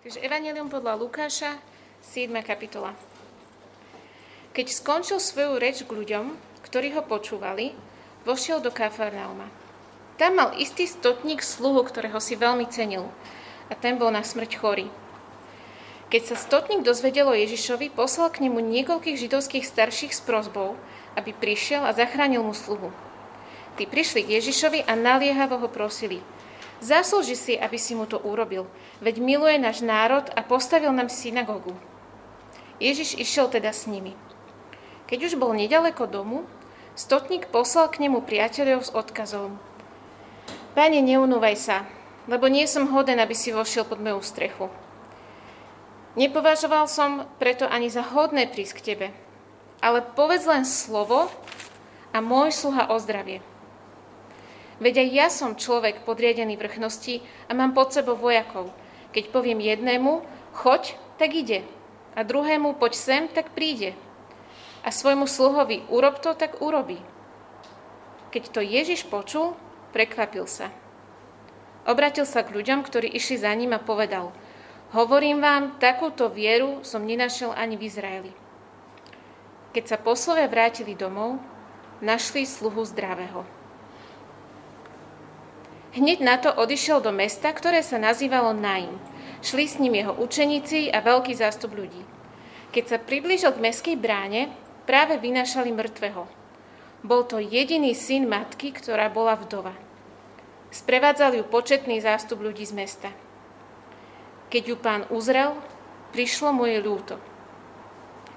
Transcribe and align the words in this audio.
Takže 0.00 0.24
Evangelium 0.24 0.72
podľa 0.72 0.96
Lukáša, 0.96 1.60
7. 2.08 2.32
kapitola. 2.40 2.96
Keď 4.56 4.66
skončil 4.72 5.20
svoju 5.20 5.60
reč 5.60 5.84
k 5.84 5.92
ľuďom, 5.92 6.40
ktorí 6.64 6.96
ho 6.96 7.04
počúvali, 7.04 7.76
vošiel 8.24 8.64
do 8.64 8.72
Kafarnauma. 8.72 9.52
Tam 10.16 10.40
mal 10.40 10.56
istý 10.56 10.88
stotník 10.88 11.44
sluhu, 11.44 11.84
ktorého 11.84 12.16
si 12.16 12.32
veľmi 12.32 12.64
cenil. 12.72 13.12
A 13.68 13.76
ten 13.76 14.00
bol 14.00 14.08
na 14.08 14.24
smrť 14.24 14.56
chorý. 14.56 14.88
Keď 16.08 16.32
sa 16.32 16.36
stotník 16.40 16.80
dozvedel 16.80 17.28
o 17.28 17.36
Ježišovi, 17.36 17.92
poslal 17.92 18.32
k 18.32 18.48
nemu 18.48 18.56
niekoľkých 18.56 19.20
židovských 19.20 19.68
starších 19.68 20.16
s 20.16 20.24
prozbou, 20.24 20.80
aby 21.12 21.36
prišiel 21.36 21.84
a 21.84 21.92
zachránil 21.92 22.40
mu 22.40 22.56
sluhu. 22.56 22.88
Tí 23.76 23.84
prišli 23.84 24.24
k 24.24 24.40
Ježišovi 24.40 24.80
a 24.80 24.96
naliehavo 24.96 25.60
ho 25.60 25.68
prosili– 25.68 26.24
Zaslúži 26.80 27.36
si, 27.36 27.54
aby 27.60 27.76
si 27.76 27.92
mu 27.92 28.08
to 28.08 28.16
urobil, 28.16 28.64
veď 29.04 29.20
miluje 29.20 29.60
náš 29.60 29.84
národ 29.84 30.24
a 30.32 30.40
postavil 30.40 30.88
nám 30.96 31.12
synagogu. 31.12 31.76
Ježiš 32.80 33.20
išiel 33.20 33.52
teda 33.52 33.68
s 33.76 33.84
nimi. 33.84 34.16
Keď 35.04 35.28
už 35.28 35.32
bol 35.36 35.52
nedaleko 35.52 36.08
domu, 36.08 36.48
stotník 36.96 37.52
poslal 37.52 37.92
k 37.92 38.08
nemu 38.08 38.24
priateľov 38.24 38.80
s 38.88 38.90
odkazom. 38.96 39.60
Pane, 40.72 41.04
neunúvaj 41.04 41.56
sa, 41.60 41.84
lebo 42.24 42.48
nie 42.48 42.64
som 42.64 42.88
hoden, 42.88 43.20
aby 43.20 43.36
si 43.36 43.52
vošiel 43.52 43.84
pod 43.84 44.00
moju 44.00 44.24
strechu. 44.24 44.72
Nepovažoval 46.16 46.88
som 46.88 47.28
preto 47.36 47.68
ani 47.68 47.92
za 47.92 48.00
hodné 48.02 48.48
prísť 48.48 48.74
k 48.80 48.84
tebe, 48.94 49.06
ale 49.84 50.00
povedz 50.00 50.48
len 50.48 50.64
slovo 50.64 51.28
a 52.10 52.18
môj 52.24 52.56
sluha 52.56 52.88
ozdravie. 52.88 53.44
Veď 54.80 55.04
aj 55.04 55.08
ja 55.12 55.28
som 55.28 55.60
človek 55.60 56.08
podriadený 56.08 56.56
vrchnosti 56.56 57.20
a 57.46 57.52
mám 57.52 57.76
pod 57.76 57.92
sebou 57.92 58.16
vojakov. 58.16 58.72
Keď 59.12 59.28
poviem 59.28 59.60
jednému, 59.60 60.24
choď, 60.56 60.96
tak 61.20 61.36
ide. 61.36 61.68
A 62.16 62.24
druhému, 62.24 62.80
poď 62.80 62.92
sem, 62.96 63.22
tak 63.28 63.52
príde. 63.52 63.92
A 64.80 64.88
svojmu 64.88 65.28
sluhovi, 65.28 65.84
urob 65.92 66.24
to, 66.24 66.32
tak 66.32 66.64
urobí. 66.64 66.96
Keď 68.32 68.44
to 68.48 68.64
Ježiš 68.64 69.04
počul, 69.04 69.52
prekvapil 69.92 70.48
sa. 70.48 70.72
Obratil 71.84 72.24
sa 72.24 72.40
k 72.40 72.56
ľuďom, 72.56 72.80
ktorí 72.80 73.12
išli 73.12 73.36
za 73.36 73.52
ním 73.52 73.76
a 73.76 73.80
povedal, 73.84 74.32
hovorím 74.96 75.44
vám, 75.44 75.76
takúto 75.76 76.32
vieru 76.32 76.80
som 76.80 77.04
nenašiel 77.04 77.52
ani 77.52 77.76
v 77.76 77.84
Izraeli. 77.84 78.32
Keď 79.76 79.84
sa 79.86 79.96
poslovia 80.00 80.48
vrátili 80.48 80.96
domov, 80.96 81.36
našli 82.00 82.48
sluhu 82.48 82.80
zdravého. 82.88 83.59
Hneď 85.90 86.22
na 86.22 86.38
to 86.38 86.54
odišiel 86.54 87.02
do 87.02 87.10
mesta, 87.10 87.50
ktoré 87.50 87.82
sa 87.82 87.98
nazývalo 87.98 88.54
Naim. 88.54 88.94
Šli 89.42 89.66
s 89.66 89.82
ním 89.82 89.98
jeho 89.98 90.14
učeníci 90.14 90.94
a 90.94 91.02
veľký 91.02 91.34
zástup 91.34 91.74
ľudí. 91.74 92.06
Keď 92.70 92.84
sa 92.86 92.98
priblížil 93.02 93.50
k 93.50 93.64
meskej 93.64 93.96
bráne, 93.98 94.54
práve 94.86 95.18
vynašali 95.18 95.74
mŕtvého. 95.74 96.30
Bol 97.02 97.26
to 97.26 97.42
jediný 97.42 97.90
syn 97.96 98.30
matky, 98.30 98.70
ktorá 98.70 99.10
bola 99.10 99.34
vdova. 99.34 99.74
Sprevádzal 100.70 101.42
ju 101.42 101.44
početný 101.50 101.98
zástup 101.98 102.38
ľudí 102.38 102.62
z 102.62 102.76
mesta. 102.78 103.10
Keď 104.54 104.62
ju 104.70 104.76
pán 104.78 105.02
uzrel, 105.10 105.58
prišlo 106.14 106.54
mu 106.54 106.70
jej 106.70 106.78
ľúto. 106.78 107.18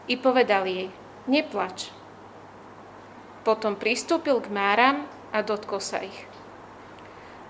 I 0.10 0.18
povedal 0.18 0.66
jej, 0.66 0.90
neplač. 1.30 1.94
Potom 3.46 3.78
pristúpil 3.78 4.42
k 4.42 4.50
máram 4.50 5.06
a 5.30 5.46
dotkol 5.46 5.78
sa 5.78 6.02
ich. 6.02 6.33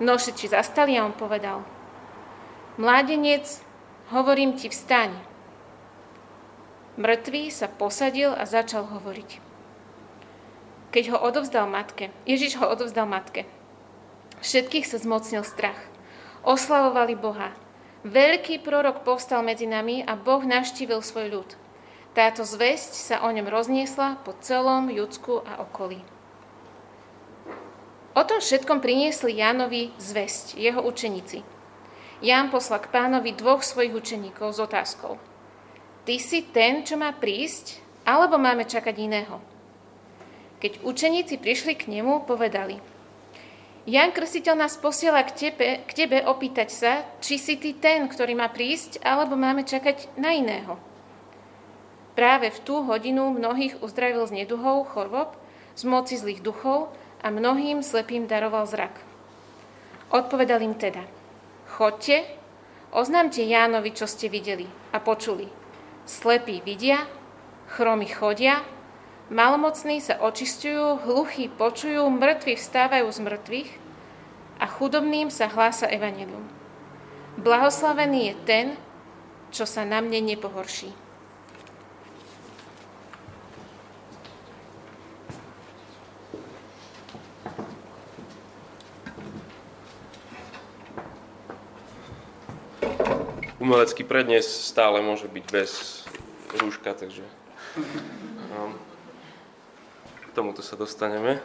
Nošiči 0.01 0.49
zastali 0.49 0.97
a 0.97 1.05
on 1.05 1.13
povedal, 1.13 1.61
Mládenec, 2.81 3.45
hovorím 4.09 4.57
ti, 4.57 4.65
vstaň. 4.65 5.13
Mŕtvý 6.97 7.53
sa 7.53 7.69
posadil 7.69 8.33
a 8.33 8.49
začal 8.49 8.89
hovoriť. 8.89 9.37
Keď 10.89 11.03
ho 11.13 11.17
odovzdal 11.21 11.69
matke, 11.69 12.09
Ježiš 12.25 12.57
ho 12.57 12.65
odovzdal 12.65 13.05
matke, 13.05 13.45
všetkých 14.41 14.85
sa 14.89 14.97
zmocnil 14.97 15.45
strach. 15.45 15.77
Oslavovali 16.41 17.13
Boha. 17.13 17.53
Veľký 18.03 18.65
prorok 18.65 19.05
povstal 19.05 19.45
medzi 19.45 19.69
nami 19.69 20.01
a 20.01 20.17
Boh 20.17 20.41
navštívil 20.41 20.99
svoj 21.05 21.29
ľud. 21.29 21.49
Táto 22.13 22.45
zväzť 22.45 22.93
sa 22.93 23.15
o 23.25 23.29
ňom 23.29 23.49
rozniesla 23.49 24.21
po 24.21 24.37
celom 24.41 24.89
Judsku 24.89 25.41
a 25.45 25.61
okolí. 25.65 26.01
O 28.13 28.21
tom 28.21 28.37
všetkom 28.37 28.77
priniesli 28.77 29.41
Jánovi 29.41 29.89
zväzť, 29.97 30.61
jeho 30.61 30.85
učeníci. 30.85 31.41
Ján 32.21 32.53
poslal 32.53 32.85
k 32.85 32.93
pánovi 32.93 33.33
dvoch 33.33 33.65
svojich 33.65 33.89
učeníkov 33.89 34.53
s 34.53 34.59
otázkou. 34.61 35.17
Ty 36.05 36.15
si 36.21 36.45
ten, 36.45 36.85
čo 36.85 36.93
má 36.93 37.09
prísť, 37.09 37.81
alebo 38.05 38.37
máme 38.37 38.69
čakať 38.69 38.95
iného? 39.01 39.41
Keď 40.61 40.85
učeníci 40.85 41.41
prišli 41.41 41.73
k 41.73 41.89
nemu, 41.89 42.23
povedali 42.23 42.79
Jan 43.83 44.15
Krstiteľ 44.15 44.55
nás 44.55 44.79
posiela 44.79 45.19
k 45.27 45.51
tebe, 45.51 45.83
k 45.83 45.91
tebe 45.91 46.23
opýtať 46.23 46.69
sa, 46.71 47.03
či 47.19 47.35
si 47.35 47.59
ty 47.59 47.75
ten, 47.75 48.07
ktorý 48.07 48.31
má 48.31 48.47
prísť, 48.47 49.03
alebo 49.03 49.35
máme 49.35 49.67
čakať 49.67 50.15
na 50.15 50.31
iného. 50.31 50.79
Práve 52.15 52.47
v 52.53 52.59
tú 52.63 52.85
hodinu 52.87 53.35
mnohých 53.35 53.83
uzdravil 53.83 54.23
z 54.29 54.45
neduhov, 54.45 54.87
chorôb, 54.87 55.35
z 55.75 55.83
moci 55.83 56.15
zlých 56.15 56.39
duchov 56.39 56.95
a 57.23 57.31
mnohým 57.31 57.79
slepým 57.79 58.27
daroval 58.27 58.67
zrak. 58.67 58.91
Odpovedal 60.11 60.61
im 60.61 60.75
teda, 60.75 61.07
chodte, 61.65 62.27
oznámte 62.91 63.41
Jánovi, 63.41 63.95
čo 63.95 64.05
ste 64.05 64.29
videli 64.29 64.67
a 64.91 64.99
počuli. 64.99 65.47
Slepí 66.03 66.61
vidia, 66.61 67.07
chromy 67.71 68.05
chodia, 68.11 68.61
malomocní 69.31 70.03
sa 70.03 70.19
očistujú, 70.19 71.01
hluchí 71.07 71.49
počujú, 71.49 72.05
mŕtvi 72.11 72.59
vstávajú 72.59 73.07
z 73.09 73.19
mŕtvych 73.23 73.71
a 74.59 74.65
chudobným 74.69 75.33
sa 75.33 75.49
hlása 75.49 75.89
evanelium. 75.89 76.45
Blahoslavený 77.39 78.29
je 78.29 78.35
ten, 78.45 78.67
čo 79.49 79.65
sa 79.65 79.81
na 79.87 80.03
mne 80.03 80.21
nepohorší. 80.21 81.02
Umelecký 93.63 94.03
prednes 94.03 94.43
stále 94.43 94.99
môže 94.99 95.31
byť 95.31 95.45
bez 95.47 96.03
rúška, 96.59 96.91
takže 96.91 97.23
no, 98.51 98.75
k 100.27 100.29
tomuto 100.35 100.59
sa 100.59 100.75
dostaneme. 100.75 101.39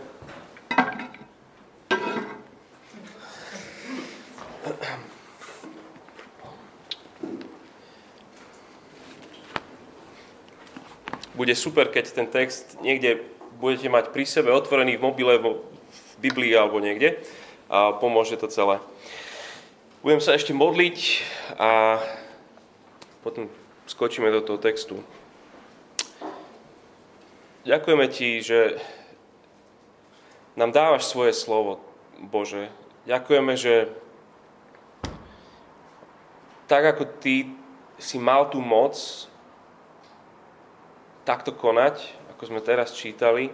Bude 11.39 11.55
super, 11.55 11.87
keď 11.87 12.19
ten 12.19 12.27
text 12.27 12.83
niekde 12.83 13.23
budete 13.63 13.87
mať 13.87 14.11
pri 14.11 14.27
sebe 14.27 14.51
otvorený 14.51 14.99
v 14.99 15.07
mobile, 15.07 15.39
v 15.39 15.55
Biblii 16.19 16.51
alebo 16.59 16.83
niekde 16.83 17.23
a 17.71 17.95
pomôže 17.95 18.35
to 18.35 18.51
celé. 18.51 18.83
Budem 19.99 20.23
sa 20.23 20.39
ešte 20.39 20.55
modliť 20.55 21.27
a 21.59 21.99
potom 23.27 23.51
skočíme 23.91 24.31
do 24.31 24.39
toho 24.47 24.55
textu. 24.55 25.03
Ďakujeme 27.67 28.07
Ti, 28.07 28.39
že 28.39 28.79
nám 30.55 30.71
dávaš 30.71 31.11
svoje 31.11 31.35
slovo, 31.35 31.83
Bože. 32.15 32.71
Ďakujeme, 33.11 33.59
že 33.59 33.91
tak 36.71 36.95
ako 36.95 37.19
Ty 37.19 37.51
si 37.99 38.23
mal 38.23 38.55
tú 38.55 38.63
moc 38.63 38.95
takto 41.27 41.51
konať, 41.51 42.07
ako 42.39 42.43
sme 42.47 42.63
teraz 42.63 42.95
čítali, 42.95 43.51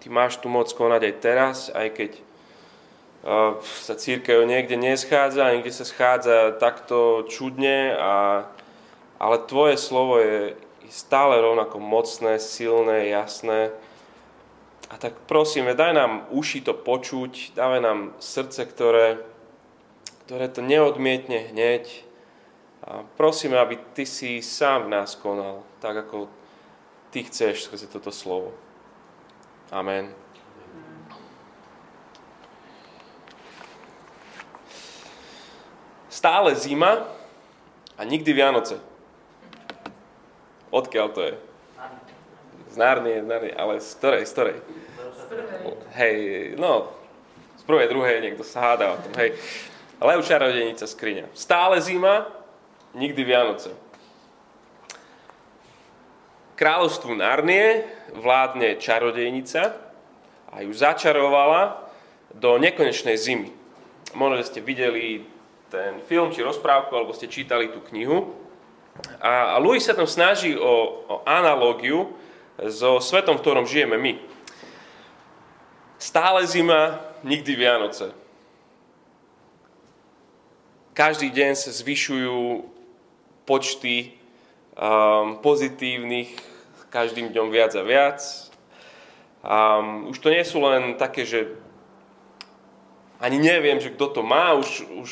Ty 0.00 0.08
máš 0.08 0.40
tú 0.40 0.48
moc 0.48 0.72
konať 0.72 1.00
aj 1.04 1.14
teraz, 1.20 1.68
aj 1.68 1.88
keď 1.92 2.10
sa 3.64 3.94
církev 3.96 4.44
niekde 4.44 4.76
neschádza, 4.76 5.56
niekde 5.56 5.72
sa 5.72 5.88
schádza 5.88 6.52
takto 6.60 7.24
čudne, 7.24 7.96
a, 7.96 8.44
ale 9.16 9.36
tvoje 9.48 9.80
slovo 9.80 10.20
je 10.20 10.52
stále 10.92 11.40
rovnako 11.40 11.80
mocné, 11.80 12.36
silné, 12.36 13.08
jasné. 13.08 13.72
A 14.92 15.00
tak 15.00 15.16
prosíme, 15.24 15.72
daj 15.72 15.96
nám 15.96 16.12
uši 16.28 16.60
to 16.60 16.76
počuť, 16.76 17.56
dávaj 17.56 17.80
nám 17.80 18.00
srdce, 18.20 18.68
ktoré, 18.68 19.24
ktoré 20.28 20.46
to 20.52 20.60
neodmietne 20.60 21.50
hneď. 21.50 22.04
A 22.84 23.08
prosíme, 23.16 23.56
aby 23.56 23.80
Ty 23.96 24.04
si 24.04 24.44
sám 24.44 24.86
v 24.86 25.00
nás 25.00 25.16
konal, 25.16 25.64
tak 25.80 25.96
ako 26.04 26.28
Ty 27.08 27.24
chceš 27.24 27.64
skrze 27.64 27.88
toto 27.88 28.12
slovo. 28.12 28.52
Amen. 29.72 30.23
Stále 36.24 36.56
zima 36.56 37.04
A 38.00 38.02
nikdy 38.08 38.32
Vianoce. 38.32 38.80
Odkiaľ 40.72 41.06
to 41.12 41.20
je? 41.20 41.34
Z 42.72 42.76
Nárnie, 42.80 43.22
z 43.22 43.26
Nárnie, 43.28 43.54
ale 43.54 43.78
z 43.78 43.94
ktorej, 43.94 44.26
z 44.26 44.32
ktorej? 44.34 44.58
Hej, 45.94 46.16
no, 46.58 46.90
z 47.54 47.62
prvej, 47.62 47.86
druhej 47.86 48.18
niekto 48.18 48.42
sa 48.42 48.72
háda 48.72 48.96
o 48.96 48.98
tom, 48.98 49.14
hej. 49.14 49.38
Ale 50.02 50.18
už 50.18 50.26
čarodejnica 50.26 50.90
skriňa. 50.90 51.30
Stále 51.38 51.78
zima, 51.78 52.26
nikdy 52.98 53.22
Vianoce. 53.22 53.70
Kráľovstvu 56.58 57.14
Narnie 57.14 57.86
vládne 58.10 58.82
čarodejnica 58.82 59.78
a 60.50 60.66
ju 60.66 60.74
začarovala 60.74 61.78
do 62.34 62.58
nekonečnej 62.58 63.14
zimy. 63.14 63.54
Možno, 64.18 64.42
že 64.42 64.50
ste 64.50 64.60
videli 64.66 65.33
ten 65.74 65.98
film 66.06 66.30
či 66.30 66.46
rozprávku, 66.46 66.94
alebo 66.94 67.10
ste 67.10 67.26
čítali 67.26 67.74
tú 67.74 67.82
knihu. 67.90 68.30
A, 69.18 69.58
Louis 69.58 69.82
sa 69.82 69.90
tam 69.90 70.06
snaží 70.06 70.54
o, 70.54 71.02
o 71.10 71.16
analógiu 71.26 72.14
so 72.62 73.02
svetom, 73.02 73.34
v 73.34 73.42
ktorom 73.42 73.66
žijeme 73.66 73.98
my. 73.98 74.22
Stále 75.98 76.46
zima, 76.46 77.02
nikdy 77.26 77.58
Vianoce. 77.58 78.14
Každý 80.94 81.34
deň 81.34 81.58
sa 81.58 81.74
zvyšujú 81.74 82.70
počty 83.42 84.14
um, 84.78 85.42
pozitívnych, 85.42 86.30
každým 86.94 87.34
dňom 87.34 87.50
viac 87.50 87.74
a 87.74 87.82
viac. 87.82 88.22
Um, 89.42 90.14
už 90.14 90.22
to 90.22 90.30
nie 90.30 90.46
sú 90.46 90.62
len 90.62 90.94
také, 90.94 91.26
že 91.26 91.58
ani 93.18 93.42
neviem, 93.42 93.82
že 93.82 93.90
kto 93.90 94.14
to 94.14 94.22
má, 94.22 94.54
už, 94.54 94.86
už, 95.02 95.10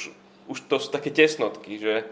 už 0.52 0.68
to 0.68 0.76
sú 0.76 0.92
také 0.92 1.08
tesnotky, 1.08 1.80
že, 1.80 2.04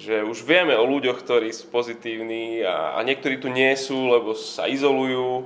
že 0.00 0.24
už 0.24 0.48
vieme 0.48 0.72
o 0.72 0.88
ľuďoch, 0.88 1.20
ktorí 1.20 1.52
sú 1.52 1.68
pozitívni 1.68 2.64
a, 2.64 2.96
a 2.96 3.04
niektorí 3.04 3.36
tu 3.36 3.52
nie 3.52 3.76
sú, 3.76 4.08
lebo 4.08 4.32
sa 4.32 4.64
izolujú. 4.64 5.44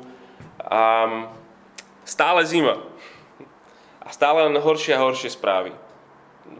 A 0.62 1.06
stále 2.06 2.46
zima. 2.46 2.78
A 3.98 4.14
stále 4.14 4.46
len 4.46 4.54
horšie 4.62 4.94
a 4.94 5.02
horšie 5.02 5.34
správy. 5.34 5.74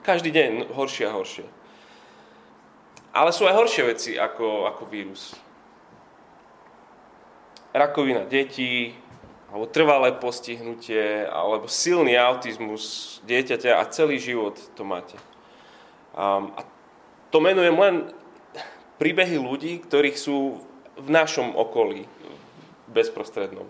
Každý 0.02 0.34
deň 0.34 0.74
horšie 0.74 1.06
a 1.06 1.14
horšie. 1.14 1.46
Ale 3.14 3.30
sú 3.30 3.46
aj 3.46 3.54
horšie 3.54 3.82
veci 3.86 4.12
ako, 4.18 4.66
ako 4.66 4.82
vírus. 4.90 5.38
Rakovina 7.70 8.26
detí, 8.26 8.98
alebo 9.46 9.70
trvalé 9.70 10.10
postihnutie, 10.12 11.24
alebo 11.24 11.70
silný 11.70 12.18
autizmus 12.18 13.18
dieťaťa 13.24 13.78
a 13.78 13.88
celý 13.88 14.18
život 14.18 14.58
to 14.74 14.82
máte. 14.82 15.14
A 16.16 16.60
to 17.28 17.38
menujem 17.44 17.76
len 17.76 17.94
príbehy 18.96 19.36
ľudí, 19.36 19.84
ktorých 19.84 20.16
sú 20.16 20.64
v 20.96 21.08
našom 21.12 21.52
okolí, 21.52 22.08
bezprostrednom. 22.88 23.68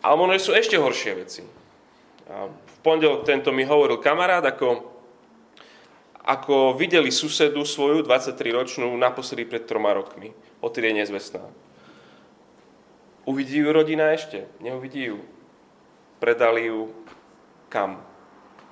Ale 0.00 0.14
možno 0.16 0.38
sú 0.38 0.52
ešte 0.54 0.78
horšie 0.78 1.12
veci. 1.18 1.42
A 2.30 2.46
v 2.46 2.76
pondelok 2.86 3.26
tento 3.26 3.50
mi 3.50 3.66
hovoril 3.66 3.98
kamarát, 3.98 4.46
ako, 4.46 4.86
ako 6.22 6.78
videli 6.78 7.10
susedu 7.10 7.66
svoju 7.66 8.06
23-ročnú 8.06 8.86
naposledy 8.94 9.44
pred 9.44 9.66
troma 9.66 9.90
rokmi. 9.90 10.30
Odtedy 10.62 10.94
je 10.94 10.98
nezvestná. 11.04 11.44
Uvidí 13.26 13.60
ju 13.60 13.68
rodina 13.68 14.14
ešte? 14.14 14.46
Neuvidí 14.62 15.10
ju. 15.10 15.20
Predali 16.22 16.70
ju 16.70 16.94
kam? 17.68 18.00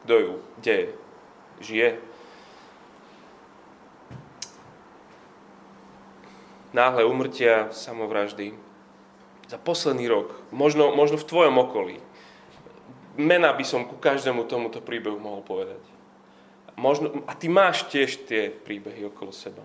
Kto 0.07 0.15
ju? 0.17 0.33
Kde 0.63 0.73
je? 0.73 0.89
Žije? 1.61 1.99
Náhle 6.73 7.05
umrtia, 7.05 7.73
samovraždy. 7.73 8.55
Za 9.49 9.57
posledný 9.57 10.09
rok, 10.09 10.37
možno, 10.53 10.93
možno 10.93 11.17
v 11.17 11.25
tvojom 11.25 11.57
okolí. 11.57 11.97
Mena 13.17 13.51
by 13.57 13.65
som 13.65 13.89
ku 13.89 13.97
každému 13.97 14.45
tomuto 14.45 14.85
príbehu 14.85 15.17
mohol 15.17 15.41
povedať. 15.43 15.81
Možno, 16.79 17.25
a 17.27 17.35
ty 17.35 17.51
máš 17.51 17.89
tiež 17.91 18.29
tie 18.29 18.53
príbehy 18.53 19.09
okolo 19.11 19.35
seba. 19.35 19.65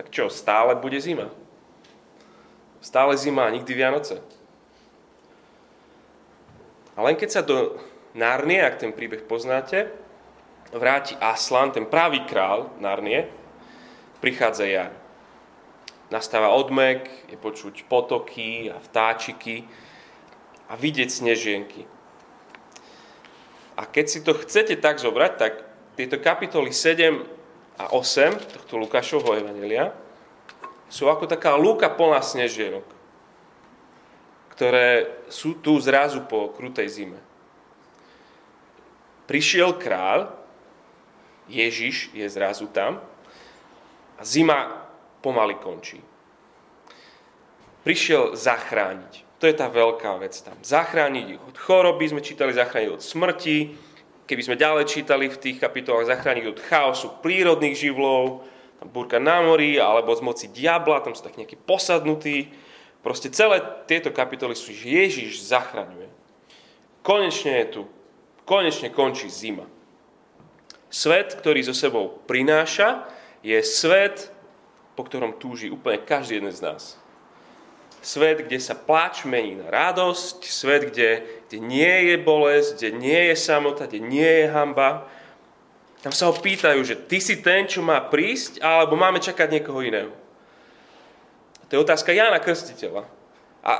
Tak 0.00 0.08
čo, 0.14 0.30
stále 0.30 0.78
bude 0.78 0.96
zima? 1.02 1.28
Stále 2.78 3.18
zima 3.18 3.44
a 3.44 3.52
nikdy 3.52 3.74
Vianoce. 3.74 4.22
A 6.94 7.02
len 7.02 7.18
keď 7.18 7.28
sa 7.28 7.42
do 7.42 7.76
Narnie, 8.16 8.64
ak 8.64 8.80
ten 8.80 8.96
príbeh 8.96 9.28
poznáte, 9.28 9.92
vráti 10.72 11.16
Aslan, 11.20 11.72
ten 11.72 11.84
pravý 11.84 12.24
král 12.24 12.72
Narnie, 12.80 13.28
prichádza 14.20 14.64
jar. 14.64 14.92
Nastáva 16.08 16.56
odmek, 16.56 17.04
je 17.28 17.36
počuť 17.36 17.84
potoky 17.84 18.72
a 18.72 18.80
vtáčiky 18.80 19.68
a 20.68 20.76
vidieť 20.76 21.08
snežienky. 21.12 21.84
A 23.76 23.84
keď 23.84 24.06
si 24.08 24.24
to 24.24 24.32
chcete 24.32 24.80
tak 24.80 24.98
zobrať, 24.98 25.32
tak 25.36 25.52
tieto 26.00 26.16
kapitoly 26.16 26.72
7 26.72 27.28
a 27.78 27.84
8 27.92 28.56
tohto 28.56 28.74
Lukášovho 28.80 29.36
Evangelia 29.36 29.92
sú 30.88 31.12
ako 31.12 31.28
taká 31.28 31.54
lúka 31.54 31.92
plná 31.92 32.24
snežienok, 32.24 32.82
ktoré 34.56 35.20
sú 35.28 35.60
tu 35.60 35.76
zrazu 35.78 36.24
po 36.24 36.50
krutej 36.56 36.88
zime. 36.88 37.27
Prišiel 39.28 39.76
král, 39.76 40.32
Ježiš 41.52 42.08
je 42.16 42.24
zrazu 42.28 42.64
tam 42.72 43.04
a 44.16 44.22
zima 44.24 44.88
pomaly 45.20 45.60
končí. 45.60 46.00
Prišiel 47.84 48.32
zachrániť. 48.36 49.28
To 49.38 49.44
je 49.46 49.54
tá 49.54 49.70
veľká 49.70 50.18
vec 50.18 50.34
tam. 50.40 50.56
Zachrániť 50.64 51.24
ich 51.38 51.42
od 51.44 51.56
choroby, 51.60 52.10
sme 52.10 52.24
čítali, 52.24 52.56
zachrániť 52.56 52.90
od 52.90 53.04
smrti. 53.04 53.58
Keby 54.26 54.42
sme 54.44 54.60
ďalej 54.60 54.84
čítali 54.90 55.30
v 55.30 55.40
tých 55.40 55.60
kapitolách, 55.62 56.10
zachrániť 56.10 56.44
od 56.48 56.58
chaosu 56.64 57.22
prírodných 57.22 57.78
živlov, 57.78 58.44
tam 58.80 58.88
búrka 58.90 59.20
na 59.22 59.40
mori, 59.40 59.78
alebo 59.78 60.12
z 60.14 60.22
moci 60.24 60.46
diabla, 60.50 61.04
tam 61.04 61.14
sú 61.14 61.22
tak 61.24 61.38
nejakí 61.38 61.54
posadnutí. 61.54 62.50
Proste 63.00 63.30
celé 63.30 63.62
tieto 63.86 64.10
kapitoly 64.10 64.58
sú, 64.58 64.74
že 64.74 64.90
Ježiš 64.90 65.48
zachraňuje. 65.48 66.10
Konečne 67.06 67.62
je 67.62 67.66
tu. 67.78 67.82
Konečne 68.48 68.88
končí 68.88 69.28
zima. 69.28 69.68
Svet, 70.88 71.36
ktorý 71.36 71.60
so 71.60 71.76
sebou 71.76 72.24
prináša, 72.24 73.04
je 73.44 73.60
svet, 73.60 74.32
po 74.96 75.04
ktorom 75.04 75.36
túži 75.36 75.68
úplne 75.68 76.00
každý 76.00 76.40
jeden 76.40 76.48
z 76.48 76.64
nás. 76.64 76.96
Svet, 78.00 78.48
kde 78.48 78.56
sa 78.56 78.72
pláč 78.72 79.28
mení 79.28 79.60
na 79.60 79.68
radosť, 79.68 80.48
svet, 80.48 80.88
kde, 80.88 81.28
kde 81.44 81.58
nie 81.60 82.08
je 82.08 82.16
bolesť, 82.16 82.70
kde 82.80 82.90
nie 82.96 83.20
je 83.28 83.36
samota, 83.36 83.84
kde 83.84 84.00
nie 84.00 84.32
je 84.42 84.46
hamba, 84.48 85.04
tam 85.98 86.14
sa 86.14 86.30
ho 86.30 86.34
pýtajú, 86.34 86.78
že 86.86 86.94
ty 86.94 87.18
si 87.18 87.42
ten, 87.42 87.66
čo 87.66 87.82
má 87.82 87.98
prísť, 87.98 88.62
alebo 88.62 88.94
máme 88.94 89.18
čakať 89.18 89.50
niekoho 89.50 89.82
iného. 89.82 90.14
To 91.68 91.70
je 91.74 91.82
otázka 91.82 92.14
Jána 92.14 92.38
Krstiteľa. 92.38 93.02
A 93.66 93.72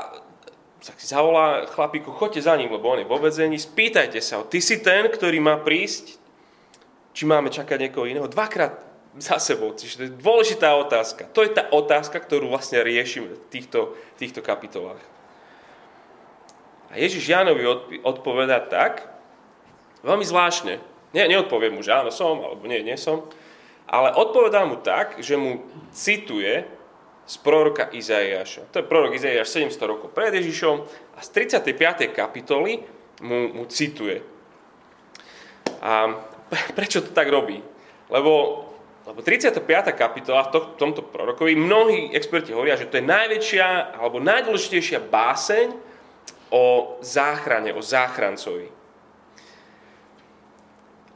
sa 0.78 0.94
si 0.94 1.10
zavolá 1.10 1.66
chlapíku, 1.66 2.14
choďte 2.14 2.46
za 2.46 2.54
ním, 2.54 2.70
lebo 2.70 2.86
on 2.88 3.02
je 3.02 3.10
vo 3.10 3.18
vedzení, 3.18 3.58
spýtajte 3.58 4.22
sa 4.22 4.38
ho, 4.38 4.44
ty 4.46 4.62
si 4.62 4.78
ten, 4.78 5.10
ktorý 5.10 5.42
má 5.42 5.58
prísť, 5.58 6.18
či 7.10 7.26
máme 7.26 7.50
čakať 7.50 7.90
niekoho 7.90 8.06
iného. 8.06 8.30
Dvakrát 8.30 8.88
za 9.18 9.42
sebou. 9.42 9.74
Čiže 9.74 9.94
to 9.98 10.02
je 10.06 10.12
dôležitá 10.22 10.70
otázka. 10.78 11.26
To 11.34 11.42
je 11.42 11.50
tá 11.50 11.66
otázka, 11.74 12.22
ktorú 12.22 12.52
vlastne 12.54 12.80
riešime 12.86 13.34
v 13.34 13.40
týchto, 13.50 13.98
týchto 14.16 14.40
kapitolách. 14.40 15.02
A 16.88 16.96
Ježiš 16.96 17.28
Jánovi 17.28 17.66
odpoveda 18.00 18.64
tak, 18.64 19.04
veľmi 20.06 20.24
zvláštne. 20.24 20.80
Nie, 21.12 21.28
neodpoviem 21.28 21.74
mu, 21.74 21.82
že 21.84 21.92
áno 21.92 22.08
som, 22.08 22.38
alebo 22.40 22.64
nie, 22.64 22.80
nie 22.80 22.96
som. 22.96 23.28
Ale 23.88 24.12
odpovedá 24.14 24.64
mu 24.64 24.80
tak, 24.80 25.20
že 25.20 25.36
mu 25.36 25.64
cituje 25.92 26.64
z 27.28 27.36
proroka 27.44 27.92
Izaiáša. 27.92 28.72
To 28.72 28.80
je 28.80 28.88
prorok 28.88 29.12
Izaiáš 29.12 29.52
700 29.52 29.84
rokov 29.84 30.08
pred 30.16 30.32
Ježišom 30.32 30.76
a 31.12 31.18
z 31.20 31.28
35. 31.60 32.08
kapitoly 32.16 32.80
mu, 33.20 33.52
mu 33.52 33.64
cituje. 33.68 34.24
A 35.84 36.16
prečo 36.78 37.04
to 37.04 37.12
tak 37.12 37.28
robí? 37.28 37.60
Lebo, 38.08 38.64
lebo 39.04 39.20
35. 39.20 39.60
kapitola 39.92 40.48
v 40.48 40.50
to, 40.56 40.60
tomto 40.80 41.04
prorokovi, 41.04 41.52
mnohí 41.52 42.16
experti 42.16 42.56
hovoria, 42.56 42.80
že 42.80 42.88
to 42.88 42.96
je 42.96 43.04
najväčšia 43.04 44.00
alebo 44.00 44.24
najdôležitejšia 44.24 45.04
báseň 45.04 45.66
o 46.48 46.96
záchrane, 47.04 47.76
o 47.76 47.84
záchrancovi. 47.84 48.72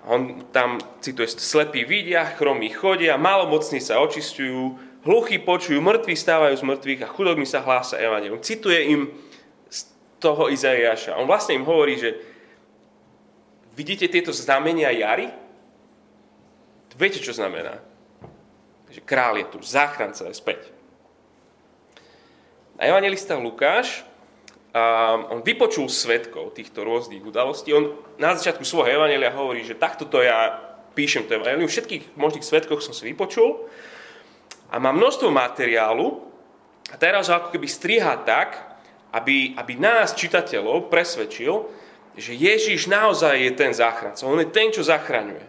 On 0.02 0.44
tam 0.52 0.82
cituje, 1.00 1.30
slepí 1.40 1.86
vidia, 1.86 2.26
chromí 2.36 2.68
chodia, 2.74 3.14
malomocní 3.16 3.78
sa 3.78 4.02
očistujú, 4.02 4.91
hluchí 5.02 5.42
počujú, 5.42 5.78
mŕtvi 5.82 6.14
stávajú 6.14 6.54
z 6.54 6.66
mŕtvych 6.66 7.00
a 7.02 7.12
chudobní 7.12 7.46
sa 7.46 7.62
hlása 7.62 7.98
evangelium. 7.98 8.42
Cituje 8.42 8.80
im 8.90 9.10
z 9.66 9.90
toho 10.22 10.46
Izaiáša. 10.50 11.18
On 11.18 11.26
vlastne 11.26 11.58
im 11.58 11.66
hovorí, 11.66 11.98
že 11.98 12.18
vidíte 13.74 14.06
tieto 14.06 14.30
znamenia 14.30 14.94
jary? 14.94 15.30
Viete, 16.94 17.18
čo 17.18 17.32
znamená? 17.32 17.80
Že 18.92 19.00
král 19.02 19.40
je 19.40 19.46
tu, 19.48 19.58
záchranca 19.64 20.28
je 20.28 20.36
späť. 20.36 20.60
A 22.76 22.86
evangelista 22.86 23.34
Lukáš, 23.40 24.04
a 24.72 25.20
on 25.28 25.44
vypočul 25.44 25.92
svetkov 25.92 26.56
týchto 26.56 26.80
rôznych 26.80 27.20
udalostí. 27.20 27.76
On 27.76 27.92
na 28.16 28.32
začiatku 28.32 28.64
svojho 28.64 29.04
evangelia 29.04 29.28
hovorí, 29.28 29.60
že 29.68 29.76
takto 29.76 30.08
to 30.08 30.24
ja 30.24 30.56
píšem 30.96 31.28
to 31.28 31.36
evangelium, 31.36 31.68
všetkých 31.68 32.16
možných 32.16 32.44
svetkoch 32.44 32.80
som 32.80 32.96
si 32.96 33.04
vypočul 33.12 33.68
a 34.72 34.80
má 34.80 34.88
množstvo 34.88 35.28
materiálu 35.28 36.24
a 36.88 36.96
teraz 36.96 37.28
ako 37.28 37.52
keby 37.52 37.68
striha 37.68 38.16
tak, 38.24 38.56
aby, 39.12 39.52
aby 39.60 39.76
nás, 39.76 40.16
čitateľov, 40.16 40.88
presvedčil, 40.88 41.68
že 42.16 42.32
Ježíš 42.32 42.88
naozaj 42.88 43.36
je 43.36 43.52
ten 43.52 43.72
záchranca. 43.76 44.24
On 44.24 44.40
je 44.40 44.48
ten, 44.48 44.72
čo 44.72 44.80
zachraňuje. 44.80 45.44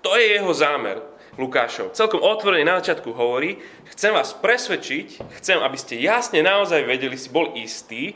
To 0.00 0.16
je 0.16 0.40
jeho 0.40 0.52
zámer. 0.56 0.98
Lukášov. 1.34 1.98
Celkom 1.98 2.22
otvorene 2.22 2.62
na 2.62 2.78
začiatku 2.78 3.10
hovorí, 3.10 3.58
chcem 3.90 4.14
vás 4.14 4.30
presvedčiť, 4.38 5.18
chcem, 5.42 5.58
aby 5.58 5.74
ste 5.74 5.98
jasne 5.98 6.46
naozaj 6.46 6.86
vedeli, 6.86 7.18
si 7.18 7.26
bol 7.26 7.58
istý, 7.58 8.14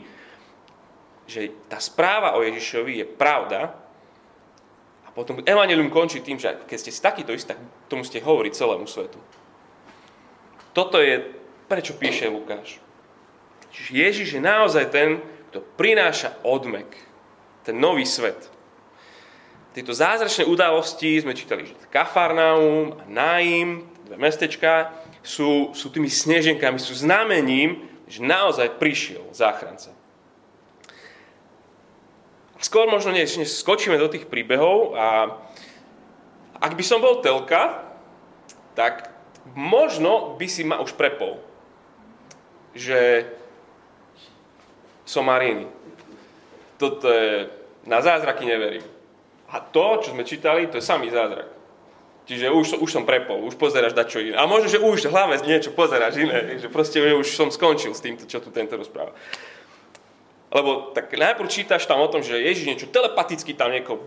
že 1.27 1.51
tá 1.67 1.83
správa 1.83 2.39
o 2.39 2.43
Ježišovi 2.47 3.03
je 3.03 3.05
pravda 3.05 3.75
a 5.03 5.09
potom 5.11 5.43
Evangelium 5.43 5.91
končí 5.91 6.23
tým, 6.23 6.39
že 6.39 6.63
keď 6.63 6.77
ste 6.79 6.91
si 6.95 7.03
takýto 7.03 7.35
istí, 7.35 7.51
tak 7.51 7.59
to 7.91 7.99
musíte 7.99 8.23
hovoriť 8.23 8.55
celému 8.55 8.87
svetu. 8.87 9.19
Toto 10.73 11.01
je, 11.01 11.25
prečo 11.65 11.97
píše 11.97 12.29
Lukáš. 12.29 12.81
Čiže 13.69 13.91
Ježiš 13.93 14.29
je 14.37 14.41
naozaj 14.41 14.85
ten, 14.89 15.21
kto 15.49 15.61
prináša 15.77 16.37
odmek, 16.41 16.89
ten 17.65 17.77
nový 17.77 18.05
svet 18.05 18.49
tieto 19.79 19.93
zázračné 19.93 20.49
udalosti 20.49 21.21
sme 21.21 21.37
čítali, 21.37 21.69
že 21.69 21.77
Kafarnaum 21.93 22.99
a 22.99 23.03
Naim, 23.05 23.85
dve 24.09 24.17
mestečka, 24.17 24.91
sú, 25.21 25.77
sú 25.77 25.93
tými 25.93 26.09
sneženkami, 26.09 26.81
sú 26.81 26.97
znamením, 26.97 27.85
že 28.09 28.25
naozaj 28.25 28.81
prišiel 28.81 29.29
záchranca. 29.29 29.93
Skôr 32.59 32.89
možno 32.89 33.13
než, 33.13 33.37
než 33.37 33.55
skočíme 33.61 33.95
do 33.95 34.09
tých 34.09 34.25
príbehov 34.25 34.97
a 34.97 35.37
ak 36.59 36.75
by 36.75 36.83
som 36.83 36.99
bol 36.99 37.21
telka, 37.23 37.87
tak 38.73 39.08
možno 39.55 40.35
by 40.35 40.47
si 40.49 40.65
ma 40.65 40.81
už 40.81 40.93
prepol, 40.93 41.39
že 42.77 43.25
som 45.05 45.25
Maríny. 45.25 45.65
Toto 46.77 47.09
je, 47.09 47.49
na 47.89 47.99
zázraky 47.99 48.45
neverím. 48.45 48.85
A 49.49 49.57
to, 49.59 50.05
čo 50.05 50.13
sme 50.13 50.21
čítali, 50.21 50.69
to 50.69 50.77
je 50.77 50.85
samý 50.85 51.09
zázrak. 51.09 51.49
Čiže 52.29 52.53
už, 52.53 52.65
už 52.77 52.89
som 52.93 53.09
prepol, 53.09 53.41
už 53.41 53.57
pozeráš 53.57 53.97
dať 53.97 54.05
čo 54.05 54.21
iné. 54.21 54.37
A 54.37 54.45
možno, 54.45 54.69
že 54.69 54.77
už 54.77 55.09
v 55.09 55.13
hlave 55.13 55.41
niečo 55.41 55.73
pozeráš 55.73 56.21
iné, 56.21 56.61
že 56.61 56.69
proste 56.69 57.01
už 57.01 57.25
som 57.25 57.49
skončil 57.49 57.97
s 57.97 58.05
týmto, 58.05 58.29
čo 58.29 58.37
tu 58.37 58.53
tento 58.53 58.77
rozpráva. 58.77 59.17
Lebo 60.53 60.93
tak 60.93 61.09
najprv 61.09 61.49
čítaš 61.49 61.89
tam 61.89 62.05
o 62.05 62.09
tom, 62.09 62.21
že 62.21 62.37
Ježiš 62.37 62.69
niečo 62.69 62.87
telepaticky 62.93 63.57
tam 63.57 63.73
niekoho 63.73 64.05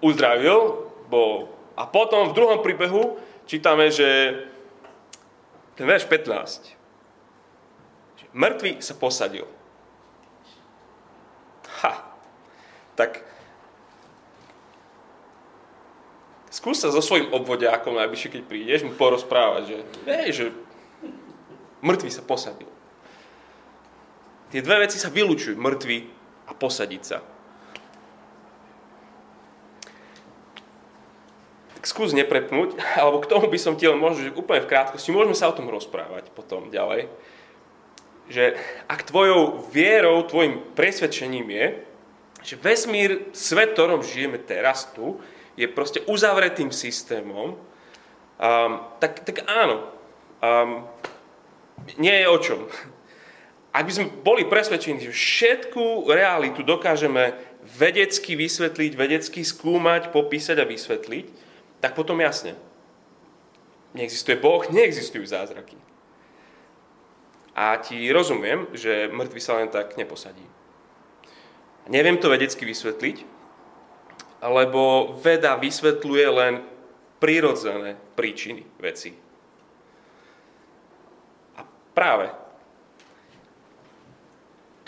uzdravil, 0.00 0.88
bo, 1.12 1.52
a 1.76 1.84
potom 1.84 2.32
v 2.32 2.36
druhom 2.36 2.64
príbehu 2.64 3.20
čítame, 3.48 3.88
že 3.88 4.36
ten 5.74 5.88
verš 5.88 6.04
15. 6.04 6.76
Mŕtvy 8.36 8.84
sa 8.84 8.92
posadil. 8.92 9.48
Ha. 11.80 12.12
Tak 12.92 13.24
skús 16.52 16.76
sa 16.82 16.92
so 16.92 17.00
svojím 17.00 17.32
obvodiakom 17.32 17.96
najbližšie, 17.96 18.34
keď 18.36 18.42
prídeš, 18.44 18.84
mu 18.84 18.92
porozprávať, 18.92 19.62
že, 19.64 19.78
hej, 20.10 20.28
že 20.34 20.44
mŕtvy 21.80 22.10
sa 22.12 22.20
posadil. 22.20 22.68
Tie 24.52 24.60
dve 24.60 24.84
veci 24.84 25.00
sa 25.00 25.08
vylúčujú, 25.08 25.56
mŕtvy 25.56 25.98
a 26.48 26.52
posadiť 26.52 27.02
sa. 27.04 27.22
Skús 31.88 32.12
neprepnúť, 32.12 32.76
alebo 33.00 33.24
k 33.24 33.30
tomu 33.32 33.48
by 33.48 33.58
som 33.58 33.80
tiel 33.80 33.96
možno, 33.96 34.28
že 34.28 34.36
úplne 34.36 34.60
v 34.60 34.70
krátkosti, 34.70 35.08
môžeme 35.08 35.32
sa 35.32 35.48
o 35.48 35.56
tom 35.56 35.72
rozprávať 35.72 36.28
potom 36.36 36.68
ďalej, 36.68 37.08
že 38.28 38.60
ak 38.84 39.08
tvojou 39.08 39.72
vierou, 39.72 40.20
tvojim 40.28 40.60
presvedčením 40.76 41.48
je, 41.48 41.66
že 42.44 42.54
vesmír, 42.60 43.32
svet, 43.32 43.72
ktorom 43.72 44.04
žijeme 44.04 44.36
teraz 44.36 44.92
tu, 44.92 45.16
je 45.58 45.66
proste 45.66 46.04
uzavretým 46.06 46.70
systémom, 46.70 47.56
um, 47.56 48.72
tak, 49.02 49.26
tak 49.26 49.42
áno, 49.48 49.90
um, 50.38 50.86
nie 51.98 52.14
je 52.14 52.26
o 52.28 52.38
čom. 52.38 52.60
Ak 53.74 53.88
by 53.88 53.92
sme 53.92 54.06
boli 54.22 54.46
presvedčení, 54.46 55.02
že 55.02 55.10
všetku 55.10 56.06
realitu 56.08 56.62
dokážeme 56.62 57.34
vedecky 57.64 58.38
vysvetliť, 58.38 58.92
vedecky 58.94 59.40
skúmať, 59.42 60.14
popísať 60.14 60.56
a 60.62 60.68
vysvetliť, 60.68 61.47
tak 61.78 61.94
potom 61.94 62.18
jasne. 62.20 62.58
Neexistuje 63.94 64.36
Boh, 64.36 64.62
neexistujú 64.68 65.24
zázraky. 65.24 65.78
A 67.58 67.74
ti 67.82 67.98
rozumiem, 68.14 68.70
že 68.76 69.10
mŕtvy 69.10 69.40
sa 69.42 69.58
len 69.58 69.66
tak 69.72 69.98
neposadí. 69.98 70.44
Neviem 71.88 72.20
to 72.20 72.28
vedecky 72.28 72.62
vysvetliť, 72.68 73.24
lebo 74.44 75.14
veda 75.18 75.58
vysvetľuje 75.58 76.26
len 76.30 76.54
prirodzené 77.18 77.98
príčiny 78.14 78.62
veci. 78.78 79.16
A 81.58 81.66
práve 81.96 82.30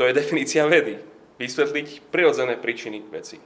to 0.00 0.08
je 0.08 0.16
definícia 0.16 0.64
vedy. 0.64 0.96
Vysvetliť 1.36 2.08
prirodzené 2.08 2.56
príčiny 2.56 3.04
veci. 3.12 3.36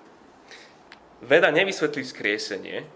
Veda 1.18 1.50
nevysvetlí 1.50 2.06
skriesenie, 2.06 2.86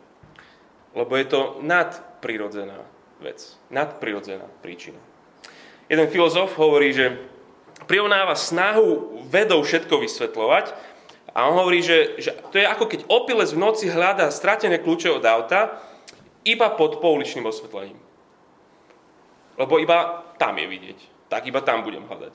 lebo 0.99 1.15
je 1.15 1.27
to 1.31 1.41
nadprirodzená 1.63 2.83
vec. 3.23 3.55
Nadprirodzená 3.71 4.51
príčina. 4.59 4.99
Jeden 5.87 6.11
filozof 6.11 6.59
hovorí, 6.59 6.91
že 6.91 7.17
prirovnáva 7.87 8.35
snahu 8.35 9.23
vedou 9.31 9.63
všetko 9.63 10.03
vysvetľovať 10.03 10.75
a 11.33 11.47
on 11.47 11.55
hovorí, 11.55 11.81
že, 11.81 12.19
že 12.19 12.35
to 12.51 12.59
je 12.59 12.67
ako 12.67 12.85
keď 12.91 13.01
opilec 13.07 13.55
v 13.55 13.63
noci 13.63 13.87
hľadá 13.87 14.29
stratené 14.35 14.83
kľúče 14.83 15.09
od 15.15 15.23
auta 15.23 15.79
iba 16.43 16.69
pod 16.75 16.99
pouličným 16.99 17.47
osvetlením. 17.47 18.01
Lebo 19.55 19.79
iba 19.79 20.27
tam 20.39 20.59
je 20.59 20.67
vidieť. 20.67 20.99
Tak 21.29 21.47
iba 21.47 21.61
tam 21.63 21.87
budem 21.87 22.03
hľadať. 22.07 22.35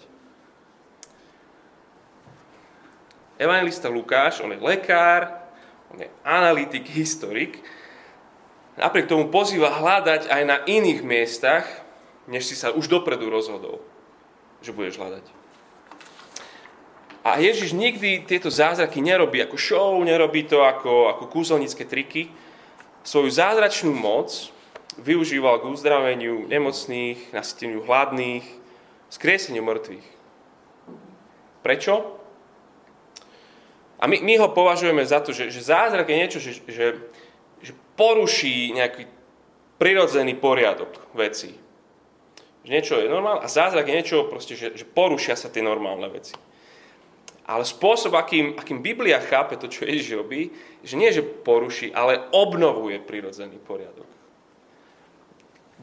Evangelista 3.41 3.89
Lukáš, 3.89 4.39
on 4.46 4.53
je 4.53 4.62
lekár, 4.62 5.41
on 5.89 6.00
je 6.00 6.10
analytik, 6.22 6.86
historik. 6.93 7.60
Napriek 8.74 9.06
tomu 9.06 9.30
pozýva 9.30 9.70
hľadať 9.70 10.30
aj 10.34 10.44
na 10.46 10.58
iných 10.65 11.06
miestach, 11.06 11.65
než 12.25 12.50
si 12.50 12.56
sa 12.58 12.74
už 12.74 12.89
dopredu 12.89 13.30
rozhodol, 13.30 13.84
že 14.65 14.74
budeš 14.74 14.98
hľadať. 14.98 15.25
A 17.24 17.39
Ježiš 17.39 17.72
nikdy 17.72 18.27
tieto 18.27 18.51
zázraky 18.51 19.00
nerobí 19.00 19.39
ako 19.39 19.56
show, 19.56 19.96
nerobí 20.03 20.44
to 20.44 20.60
ako, 20.65 21.08
ako 21.15 21.24
kúzelnícke 21.32 21.88
triky. 21.88 22.27
Svoju 23.08 23.32
zázračnú 23.32 23.96
moc 23.96 24.51
využíval 25.00 25.63
k 25.63 25.70
uzdraveniu 25.72 26.44
nemocných, 26.51 27.32
nasyteniu 27.32 27.80
hladných, 27.88 28.44
skrieseniu 29.08 29.63
mŕtvych. 29.63 30.08
Prečo? 31.63 32.20
A 34.01 34.10
my, 34.10 34.20
my 34.20 34.34
ho 34.44 34.51
považujeme 34.51 35.00
za 35.08 35.24
to, 35.24 35.32
že, 35.32 35.48
že 35.48 35.63
zázrak 35.63 36.12
je 36.12 36.20
niečo, 36.20 36.39
že, 36.44 36.60
že, 36.68 36.86
že 37.63 37.74
poruší 37.96 38.75
nejaký 38.75 39.08
prirodzený 39.79 40.36
poriadok 40.38 40.91
veci. 41.15 41.55
Že 42.63 42.70
niečo 42.70 42.96
je 43.00 43.12
normálne 43.12 43.43
a 43.43 43.51
zázrak 43.51 43.88
je 43.88 43.98
niečo, 43.98 44.27
proste, 44.27 44.53
že, 44.55 44.75
že 44.75 44.86
porušia 44.88 45.39
sa 45.39 45.48
tie 45.48 45.63
normálne 45.63 46.08
veci. 46.12 46.36
Ale 47.43 47.67
spôsob, 47.67 48.15
akým, 48.15 48.55
akým 48.55 48.79
Biblia 48.79 49.20
chápe 49.20 49.60
to, 49.60 49.67
čo 49.67 49.84
Ježiš 49.84 50.15
robí, 50.15 50.55
že 50.79 50.96
nie, 50.96 51.12
že 51.12 51.24
poruší, 51.24 51.91
ale 51.91 52.32
obnovuje 52.32 53.03
prirodzený 53.03 53.60
poriadok. 53.60 54.08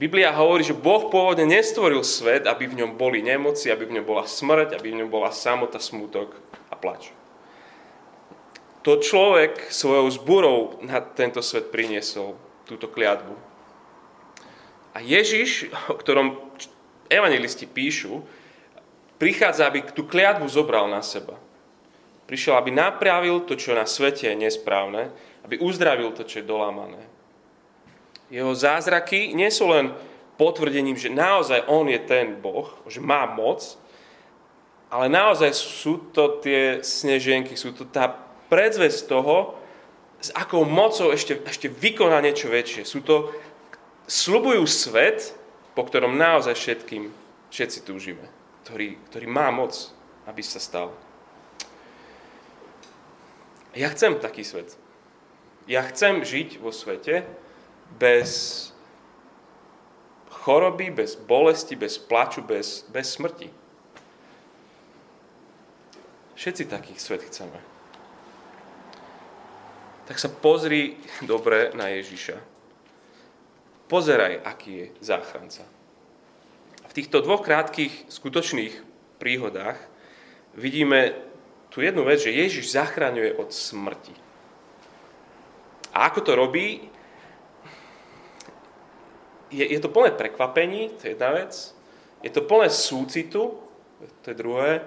Biblia 0.01 0.33
hovorí, 0.33 0.65
že 0.65 0.73
Boh 0.73 1.13
pôvodne 1.13 1.45
nestvoril 1.45 2.01
svet, 2.01 2.49
aby 2.49 2.65
v 2.65 2.81
ňom 2.81 2.97
boli 2.97 3.21
nemoci, 3.21 3.69
aby 3.69 3.85
v 3.85 4.01
ňom 4.01 4.07
bola 4.09 4.25
smrť, 4.25 4.81
aby 4.81 4.97
v 4.97 5.05
ňom 5.05 5.13
bola 5.13 5.29
samota, 5.29 5.77
smútok 5.77 6.33
a 6.73 6.75
plač. 6.81 7.13
To 8.81 8.97
človek 8.97 9.69
svojou 9.69 10.09
zburou 10.09 10.59
na 10.81 11.05
tento 11.05 11.45
svet 11.45 11.69
priniesol, 11.69 12.33
túto 12.65 12.89
kliatbu. 12.89 13.37
A 14.97 15.05
Ježiš, 15.05 15.69
o 15.93 15.95
ktorom 16.01 16.41
evangelisti 17.13 17.69
píšu, 17.69 18.25
prichádza, 19.21 19.69
aby 19.69 19.85
tú 19.93 20.09
kliatbu 20.09 20.49
zobral 20.49 20.89
na 20.89 21.05
seba. 21.05 21.37
Prišiel, 22.25 22.57
aby 22.57 22.71
napravil 22.73 23.43
to, 23.45 23.59
čo 23.59 23.77
na 23.77 23.85
svete 23.85 24.33
je 24.33 24.39
nesprávne, 24.39 25.13
aby 25.45 25.61
uzdravil 25.61 26.15
to, 26.15 26.25
čo 26.25 26.41
je 26.41 26.49
dolámané. 26.49 27.03
Jeho 28.31 28.55
zázraky 28.55 29.35
nie 29.35 29.51
sú 29.51 29.67
len 29.69 29.91
potvrdením, 30.39 30.95
že 30.95 31.11
naozaj 31.11 31.67
on 31.67 31.91
je 31.91 32.01
ten 32.01 32.39
Boh, 32.39 32.71
že 32.87 33.03
má 33.03 33.27
moc, 33.27 33.77
ale 34.89 35.11
naozaj 35.11 35.53
sú 35.53 36.15
to 36.15 36.39
tie 36.41 36.81
snežienky, 36.81 37.59
sú 37.59 37.75
to 37.75 37.85
tá 37.85 38.30
predzvesť 38.51 39.07
toho, 39.07 39.57
s 40.21 40.29
akou 40.37 40.69
mocou 40.69 41.09
ešte, 41.15 41.41
ešte 41.49 41.73
vykoná 41.73 42.21
niečo 42.21 42.53
väčšie. 42.53 42.85
Sú 42.85 43.01
to, 43.01 43.33
slubujú 44.11 44.67
svet, 44.67 45.33
po 45.73 45.87
ktorom 45.87 46.19
naozaj 46.19 46.59
všetkým, 46.59 47.09
všetci 47.49 47.79
túžime, 47.87 48.27
ktorý, 48.67 48.99
ktorý 49.09 49.27
má 49.31 49.49
moc, 49.55 49.95
aby 50.27 50.43
sa 50.43 50.59
stal. 50.59 50.91
Ja 53.73 53.87
chcem 53.95 54.19
taký 54.19 54.43
svet. 54.43 54.75
Ja 55.71 55.87
chcem 55.87 56.27
žiť 56.27 56.59
vo 56.59 56.75
svete 56.75 57.23
bez 58.03 58.69
choroby, 60.43 60.91
bez 60.91 61.15
bolesti, 61.15 61.79
bez 61.79 61.95
plaču, 61.95 62.43
bez, 62.43 62.83
bez 62.91 63.15
smrti. 63.15 63.47
Všetci 66.35 66.67
taký 66.67 66.99
svet 66.99 67.23
chceme. 67.31 67.61
Tak 70.11 70.19
sa 70.19 70.27
pozri 70.27 70.99
dobre 71.23 71.71
na 71.79 71.87
Ježiša. 71.87 72.35
Pozeraj, 73.87 74.43
aký 74.43 74.71
je 74.75 74.87
záchranca. 74.99 75.63
V 76.91 76.93
týchto 76.99 77.23
dvoch 77.23 77.47
krátkých 77.47 78.11
skutočných 78.11 78.75
príhodách 79.23 79.79
vidíme 80.59 81.15
tú 81.71 81.79
jednu 81.79 82.03
vec, 82.03 82.27
že 82.27 82.35
Ježiš 82.35 82.75
zachraňuje 82.75 83.39
od 83.39 83.55
smrti. 83.55 84.11
A 85.95 86.11
ako 86.11 86.27
to 86.27 86.35
robí? 86.35 86.91
Je, 89.55 89.63
je 89.63 89.79
to 89.79 89.95
plné 89.95 90.11
prekvapení, 90.11 90.91
to 90.99 91.07
je 91.07 91.15
jedna 91.15 91.39
vec. 91.39 91.55
Je 92.27 92.35
to 92.35 92.43
plné 92.43 92.67
súcitu, 92.67 93.63
to 94.23 94.27
je 94.27 94.35
druhé. 94.35 94.83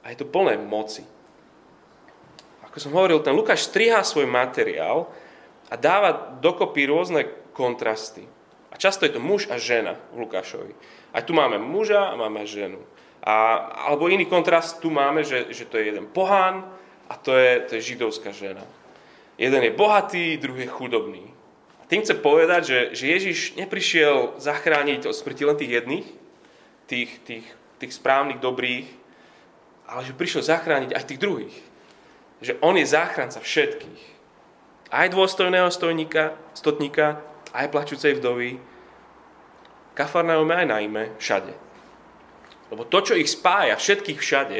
A 0.00 0.16
je 0.16 0.24
to 0.24 0.24
plné 0.24 0.56
moci. 0.56 1.04
Ako 2.74 2.90
som 2.90 2.98
hovoril, 2.98 3.22
ten 3.22 3.38
Lukáš 3.38 3.70
strihá 3.70 4.02
svoj 4.02 4.26
materiál 4.26 5.06
a 5.70 5.78
dáva 5.78 6.34
dokopy 6.42 6.90
rôzne 6.90 7.22
kontrasty. 7.54 8.26
A 8.66 8.74
často 8.74 9.06
je 9.06 9.14
to 9.14 9.22
muž 9.22 9.46
a 9.46 9.62
žena 9.62 9.94
v 10.10 10.26
Lukášovi. 10.26 10.74
Aj 11.14 11.22
tu 11.22 11.38
máme 11.38 11.54
muža 11.62 12.10
a 12.10 12.18
máme 12.18 12.42
ženu. 12.42 12.82
A, 13.22 13.62
alebo 13.86 14.10
iný 14.10 14.26
kontrast 14.26 14.82
tu 14.82 14.90
máme, 14.90 15.22
že, 15.22 15.54
že 15.54 15.70
to 15.70 15.78
je 15.78 15.86
jeden 15.86 16.10
pohán 16.10 16.66
a 17.06 17.14
to 17.14 17.38
je, 17.38 17.62
to 17.70 17.70
je 17.78 17.94
židovská 17.94 18.34
žena. 18.34 18.66
Jeden 19.38 19.62
je 19.62 19.70
bohatý, 19.70 20.34
druhý 20.34 20.66
je 20.66 20.74
chudobný. 20.74 21.30
A 21.78 21.86
tým 21.86 22.02
chce 22.02 22.18
povedať, 22.18 22.62
že, 22.66 22.78
že 22.98 23.04
Ježiš 23.06 23.38
neprišiel 23.54 24.34
zachrániť 24.42 25.06
od 25.06 25.14
smrti 25.14 25.46
len 25.46 25.54
tých 25.54 25.78
jedných, 25.78 26.08
tých, 26.90 27.10
tých, 27.22 27.46
tých 27.78 27.92
správnych, 27.94 28.42
dobrých, 28.42 28.90
ale 29.86 30.02
že 30.02 30.18
prišiel 30.18 30.42
zachrániť 30.42 30.90
aj 30.90 31.06
tých 31.06 31.22
druhých. 31.22 31.54
Že 32.44 32.60
on 32.60 32.76
je 32.76 32.84
záchranca 32.84 33.40
všetkých. 33.40 34.02
Aj 34.92 35.08
dôstojného 35.08 35.72
stojníka, 35.72 36.36
stotníka, 36.52 37.24
aj 37.56 37.72
plačúcej 37.72 38.20
vdovy, 38.20 38.60
Kafarnaume 39.94 40.58
aj 40.58 40.66
najmä, 40.66 41.02
všade. 41.22 41.54
Lebo 42.74 42.82
to, 42.82 42.98
čo 42.98 43.14
ich 43.14 43.30
spája 43.30 43.78
všetkých 43.78 44.18
všade, 44.18 44.58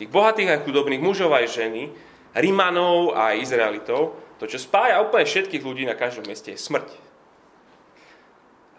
tých 0.00 0.08
bohatých 0.08 0.50
a 0.50 0.60
chudobných 0.64 1.04
mužov 1.04 1.36
aj 1.36 1.52
ženy, 1.52 1.92
Rimanov 2.34 3.14
a 3.14 3.36
Izraelitov, 3.36 4.16
to, 4.40 4.48
čo 4.48 4.58
spája 4.58 4.98
úplne 5.04 5.28
všetkých 5.28 5.62
ľudí 5.62 5.84
na 5.86 5.94
každom 5.94 6.26
meste, 6.26 6.50
je 6.50 6.58
smrť. 6.58 6.88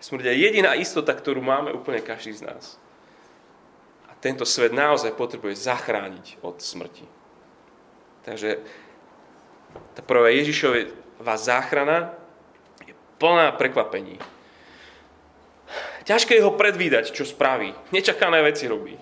Smrť 0.02 0.26
je 0.28 0.44
jediná 0.44 0.76
istota, 0.76 1.16
ktorú 1.16 1.40
máme 1.40 1.72
úplne 1.72 2.04
každý 2.04 2.36
z 2.36 2.50
nás. 2.50 2.82
A 4.10 4.18
tento 4.18 4.44
svet 4.44 4.76
naozaj 4.76 5.16
potrebuje 5.16 5.56
zachrániť 5.56 6.42
od 6.42 6.60
smrti. 6.60 7.06
Takže 8.26 8.60
tá 9.94 10.02
prvá 10.02 10.34
Ježišová 10.34 11.36
záchrana 11.38 12.12
je 12.84 12.98
plná 13.22 13.54
prekvapení 13.54 14.18
ťažké 16.06 16.38
je 16.38 16.46
ho 16.46 16.54
predvídať, 16.54 17.12
čo 17.12 17.26
spraví. 17.26 17.74
Nečakané 17.90 18.46
veci 18.46 18.70
robí. 18.70 18.94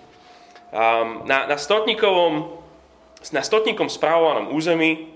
Na, 1.28 1.46
na, 1.46 1.56
stotníkovom, 1.60 2.50
na 3.30 3.42
stotníkom 3.44 3.86
správovanom 3.86 4.50
území 4.50 5.12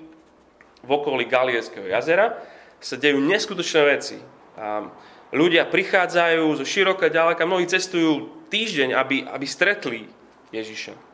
v 0.85 0.91
okolí 0.95 1.27
Galieckého 1.27 1.89
jazera 1.89 2.39
sa 2.79 2.95
dejú 2.95 3.19
neskutočné 3.19 3.83
veci. 3.89 4.17
Ľudia 5.35 5.67
prichádzajú 5.67 6.45
zo 6.63 6.65
široka 6.65 7.11
ďaleka, 7.11 7.43
mnohí 7.49 7.67
cestujú 7.67 8.47
týždeň, 8.49 8.95
aby, 8.95 9.27
aby 9.27 9.47
stretli 9.49 10.07
Ježiša. 10.55 11.08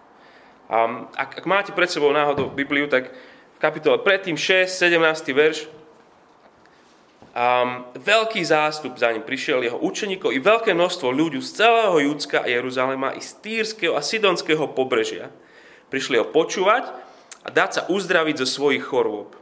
Ak, 0.69 1.39
ak 1.39 1.45
máte 1.45 1.71
pred 1.77 1.91
sebou 1.93 2.09
náhodou 2.09 2.49
Bibliu, 2.49 2.89
tak 2.89 3.13
v 3.55 3.59
kapitole 3.61 4.01
predtým 4.01 4.37
6, 4.37 4.69
17. 4.69 4.97
verš 5.37 5.69
um, 7.35 7.85
veľký 7.99 8.41
zástup 8.41 8.97
za 8.97 9.13
ním 9.13 9.27
prišiel 9.27 9.61
jeho 9.61 9.77
učeníkov 9.77 10.33
i 10.33 10.41
veľké 10.41 10.73
množstvo 10.73 11.11
ľudí 11.11 11.43
z 11.43 11.61
celého 11.61 11.97
Judska 12.11 12.47
a 12.47 12.51
Jeruzalema 12.51 13.13
i 13.13 13.21
z 13.21 13.37
Týrského 13.43 13.99
a 13.99 14.01
Sidonského 14.01 14.71
pobrežia. 14.73 15.29
Prišli 15.93 16.17
ho 16.23 16.27
počúvať 16.31 16.89
a 17.45 17.49
dať 17.53 17.71
sa 17.71 17.83
uzdraviť 17.93 18.41
zo 18.41 18.49
svojich 18.49 18.83
chorôb. 18.87 19.37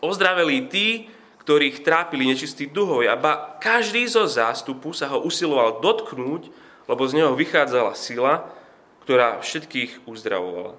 Ozdravili 0.00 0.64
tí, 0.72 1.12
ktorých 1.44 1.84
trápili 1.84 2.24
nečistí 2.24 2.64
duhovia, 2.64 3.12
ba 3.20 3.60
každý 3.60 4.08
zo 4.08 4.24
zástupu 4.24 4.96
sa 4.96 5.12
ho 5.12 5.20
usiloval 5.20 5.84
dotknúť, 5.84 6.48
lebo 6.88 7.02
z 7.04 7.20
neho 7.20 7.36
vychádzala 7.36 7.92
sila, 7.92 8.48
ktorá 9.10 9.42
všetkých 9.42 10.06
uzdravovala. 10.06 10.78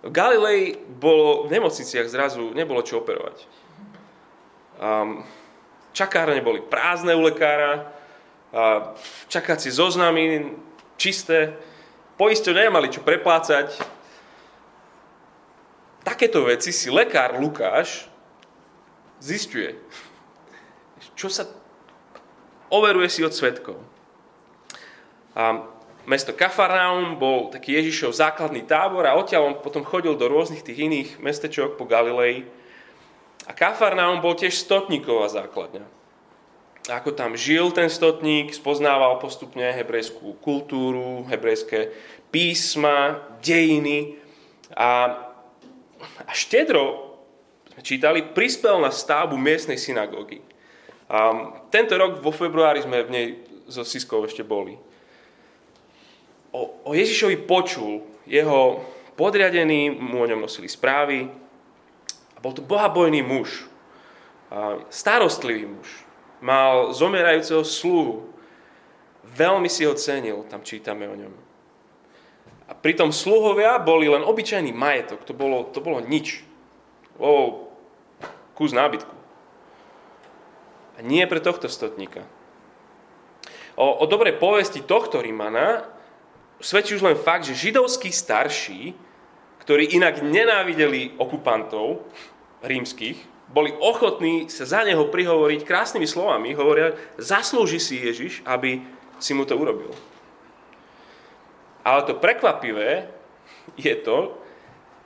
V 0.00 0.08
Galilei 0.08 0.80
bolo 0.80 1.44
v 1.44 1.52
nemocniciach 1.52 2.08
zrazu 2.08 2.56
nebolo 2.56 2.80
čo 2.80 3.04
operovať. 3.04 3.44
Um, 4.80 5.20
čakárne 5.92 6.40
boli 6.40 6.64
prázdne 6.64 7.12
u 7.12 7.20
lekára, 7.20 7.92
a 8.48 8.96
čakací 9.28 9.68
zoznamy 9.68 10.56
čisté, 10.96 11.60
poisťovne 12.16 12.72
nemali 12.72 12.88
čo 12.88 13.04
preplácať. 13.04 13.76
Takéto 16.00 16.48
veci 16.48 16.72
si 16.72 16.88
lekár 16.88 17.36
Lukáš 17.36 18.08
zistuje. 19.20 19.76
Čo 21.12 21.28
sa 21.28 21.44
overuje 22.72 23.12
si 23.12 23.20
od 23.20 23.36
svetkov. 23.36 23.76
A 25.36 25.76
mesto 26.08 26.32
Kafarnaum 26.32 27.20
bol 27.20 27.52
taký 27.52 27.76
Ježišov 27.80 28.16
základný 28.16 28.64
tábor 28.64 29.04
a 29.04 29.16
odtiaľ 29.16 29.42
on 29.52 29.56
potom 29.60 29.84
chodil 29.84 30.16
do 30.16 30.28
rôznych 30.28 30.64
tých 30.64 30.86
iných 30.86 31.08
mestečok 31.20 31.76
po 31.76 31.84
Galilei 31.84 32.48
a 33.48 33.52
Kafarnaum 33.52 34.22
bol 34.22 34.38
tiež 34.38 34.54
stotníková 34.56 35.26
základňa. 35.32 35.84
A 36.88 36.98
ako 36.98 37.12
tam 37.12 37.36
žil 37.36 37.70
ten 37.76 37.92
stotník, 37.92 38.56
spoznával 38.56 39.20
postupne 39.20 39.68
hebrejskú 39.68 40.40
kultúru, 40.40 41.28
hebrejské 41.28 41.92
písma, 42.32 43.20
dejiny 43.44 44.16
a, 44.72 45.12
a 46.24 46.32
štedro, 46.32 47.14
čítali, 47.84 48.22
prispel 48.22 48.80
na 48.80 48.88
stavbu 48.92 49.36
miestnej 49.36 49.76
synagógy. 49.76 50.40
A 51.10 51.52
tento 51.74 51.98
rok 51.98 52.22
vo 52.22 52.30
februári 52.30 52.80
sme 52.86 53.02
v 53.02 53.12
nej 53.12 53.26
so 53.66 53.82
Siskou 53.82 54.22
ešte 54.22 54.46
boli. 54.46 54.78
O, 56.50 56.82
o 56.86 56.90
Ježišovi 56.94 57.46
počul, 57.46 58.02
jeho 58.26 58.82
podriadení 59.14 59.90
mu 59.90 60.22
o 60.22 60.28
ňom 60.28 60.42
nosili 60.42 60.66
správy, 60.66 61.30
a 62.34 62.38
bol 62.42 62.56
to 62.56 62.64
bohabojný 62.64 63.20
muž, 63.20 63.68
starostlivý 64.88 65.68
muž. 65.68 65.88
Mal 66.40 66.96
zomierajúceho 66.96 67.60
sluhu. 67.62 68.32
Veľmi 69.36 69.68
si 69.68 69.84
ho 69.84 69.92
cenil, 69.92 70.48
tam 70.48 70.64
čítame 70.64 71.04
o 71.04 71.14
ňom. 71.14 71.34
A 72.64 72.72
pritom 72.72 73.12
sluhovia 73.12 73.76
boli 73.76 74.08
len 74.08 74.24
obyčajný 74.24 74.72
majetok. 74.72 75.20
To 75.28 75.36
bolo, 75.36 75.68
to 75.68 75.84
bolo 75.84 76.00
nič. 76.00 76.40
O, 77.20 77.66
kus 78.56 78.72
nábytku. 78.72 79.12
A 80.96 81.04
nie 81.04 81.28
pre 81.28 81.44
tohto 81.44 81.68
stotníka. 81.68 82.24
O, 83.76 84.00
o 84.00 84.04
dobrej 84.08 84.40
povesti 84.40 84.80
tohto 84.80 85.20
Rimana 85.20 85.84
svedčí 86.60 86.94
už 86.94 87.02
len 87.02 87.16
fakt, 87.16 87.48
že 87.48 87.56
židovskí 87.56 88.12
starší 88.12 88.94
ktorí 89.70 89.94
inak 89.94 90.24
nenávideli 90.24 91.14
okupantov 91.20 92.02
rímskych, 92.64 93.22
boli 93.50 93.70
ochotní 93.78 94.50
sa 94.50 94.66
za 94.66 94.80
neho 94.82 95.06
prihovoriť 95.10 95.62
krásnymi 95.62 96.10
slovami, 96.10 96.58
hovoria, 96.58 96.98
zaslúži 97.22 97.78
si 97.82 98.02
Ježiš, 98.02 98.42
aby 98.46 98.82
si 99.22 99.30
mu 99.30 99.46
to 99.46 99.54
urobil. 99.54 99.94
Ale 101.86 102.02
to 102.02 102.18
prekvapivé 102.18 103.10
je 103.78 103.94
to, 104.00 104.34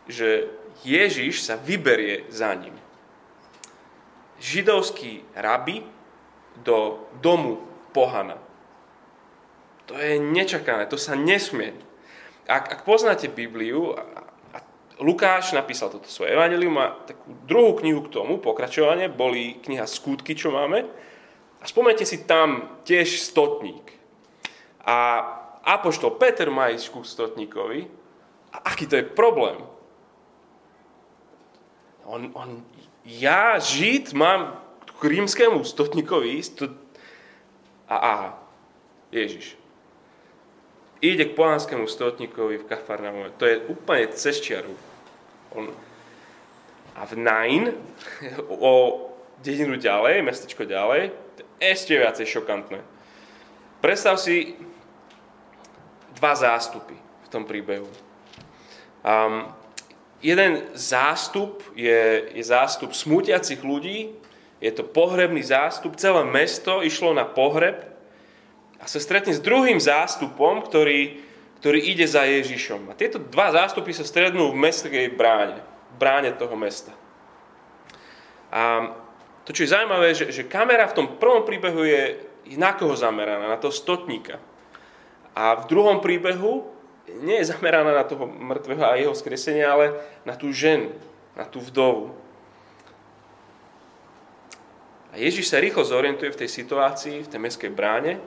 že 0.08 0.48
Ježiš 0.80 1.44
sa 1.44 1.60
vyberie 1.60 2.28
za 2.32 2.52
ním. 2.56 2.76
židovský 4.40 5.24
rabi 5.36 5.80
do 6.60 7.04
domu 7.20 7.64
pohana. 7.96 8.43
To 9.86 9.94
je 10.00 10.16
nečakané, 10.16 10.88
to 10.88 10.96
sa 10.96 11.12
nesmie. 11.12 11.76
Ak, 12.48 12.72
ak 12.72 12.80
poznáte 12.88 13.28
Bibliu, 13.28 13.96
a 14.52 14.58
Lukáš 15.00 15.52
napísal 15.52 15.92
toto 15.92 16.08
svoje 16.08 16.32
evanelium 16.32 16.76
a 16.80 16.96
takú 17.04 17.36
druhú 17.44 17.80
knihu 17.80 18.04
k 18.04 18.12
tomu, 18.12 18.40
pokračovanie, 18.40 19.12
boli 19.12 19.60
kniha 19.60 19.84
Skutky, 19.84 20.32
čo 20.32 20.52
máme. 20.52 20.84
A 21.60 21.64
spomnite 21.64 22.04
si 22.04 22.24
tam 22.28 22.80
tiež 22.84 23.20
stotník. 23.20 23.92
A 24.84 25.24
Apoštol 25.64 26.20
Peter 26.20 26.52
má 26.52 26.68
ísť 26.68 26.92
ku 26.92 27.00
stotníkovi. 27.00 27.88
A 28.52 28.56
aký 28.68 28.84
to 28.84 29.00
je 29.00 29.08
problém? 29.08 29.56
On, 32.04 32.28
on, 32.36 32.60
ja, 33.08 33.56
Žid, 33.56 34.12
mám 34.12 34.60
k 35.00 35.02
rímskému 35.08 35.64
stotníkovi 35.64 36.36
ísť. 36.36 36.52
To... 36.60 36.64
A 37.88 37.96
aha, 37.96 38.30
Ježiš. 39.08 39.63
Ide 41.04 41.28
k 41.28 41.36
pohanskému 41.36 41.84
stotníkovi 41.84 42.64
v 42.64 42.68
Kafarnaume. 42.68 43.36
To 43.36 43.44
je 43.44 43.60
úplne 43.68 44.08
cez 44.16 44.40
čiaru. 44.40 44.72
On... 45.52 45.68
A 46.96 47.04
v 47.04 47.20
Nain, 47.20 47.76
o 48.48 48.72
dedinu 49.44 49.76
ďalej, 49.76 50.24
mestečko 50.24 50.64
ďalej, 50.64 51.12
to 51.36 51.40
je 51.44 51.46
ešte 51.60 51.92
viacej 52.00 52.24
šokantné. 52.24 52.80
Predstav 53.84 54.16
si 54.16 54.56
dva 56.16 56.32
zástupy 56.32 56.96
v 56.96 57.28
tom 57.28 57.44
príbehu. 57.44 57.90
Um, 59.04 59.52
jeden 60.24 60.72
zástup 60.72 61.60
je, 61.76 62.32
je 62.32 62.44
zástup 62.48 62.96
smútiacich 62.96 63.60
ľudí, 63.60 64.16
je 64.56 64.72
to 64.72 64.88
pohrebný 64.88 65.44
zástup, 65.44 66.00
celé 66.00 66.24
mesto 66.24 66.80
išlo 66.80 67.12
na 67.12 67.28
pohreb 67.28 67.93
a 68.84 68.86
sa 68.86 69.00
stretne 69.00 69.32
s 69.32 69.40
druhým 69.40 69.80
zástupom, 69.80 70.60
ktorý, 70.60 71.24
ktorý 71.64 71.80
ide 71.80 72.04
za 72.04 72.28
Ježišom. 72.28 72.92
A 72.92 72.98
tieto 72.98 73.16
dva 73.16 73.48
zástupy 73.48 73.96
sa 73.96 74.04
stretnú 74.04 74.52
v 74.52 74.60
mestskej 74.60 75.08
bráne, 75.16 75.64
v 75.64 75.96
bráne 75.96 76.30
toho 76.36 76.52
mesta. 76.52 76.92
A 78.52 78.92
to, 79.48 79.56
čo 79.56 79.64
je 79.64 79.72
zaujímavé, 79.72 80.12
že, 80.12 80.28
že 80.28 80.44
kamera 80.44 80.84
v 80.84 80.96
tom 81.00 81.06
prvom 81.16 81.48
príbehu 81.48 81.80
je 81.80 82.02
na 82.60 82.76
koho 82.76 82.92
zameraná, 82.92 83.48
na 83.48 83.56
toho 83.56 83.72
stotníka. 83.72 84.36
A 85.32 85.64
v 85.64 85.64
druhom 85.72 86.04
príbehu 86.04 86.68
nie 87.24 87.40
je 87.40 87.56
zameraná 87.56 87.96
na 87.96 88.04
toho 88.04 88.28
mŕtvého 88.28 88.84
a 88.84 89.00
jeho 89.00 89.16
skresenia, 89.16 89.72
ale 89.72 89.96
na 90.28 90.36
tú 90.36 90.52
ženu, 90.52 90.92
na 91.32 91.48
tú 91.48 91.60
vdovu. 91.64 92.12
A 95.12 95.20
Ježiš 95.20 95.48
sa 95.48 95.62
rýchlo 95.62 95.86
zorientuje 95.86 96.28
v 96.28 96.40
tej 96.44 96.50
situácii, 96.50 97.24
v 97.24 97.30
tej 97.30 97.40
mestskej 97.40 97.70
bráne. 97.70 98.18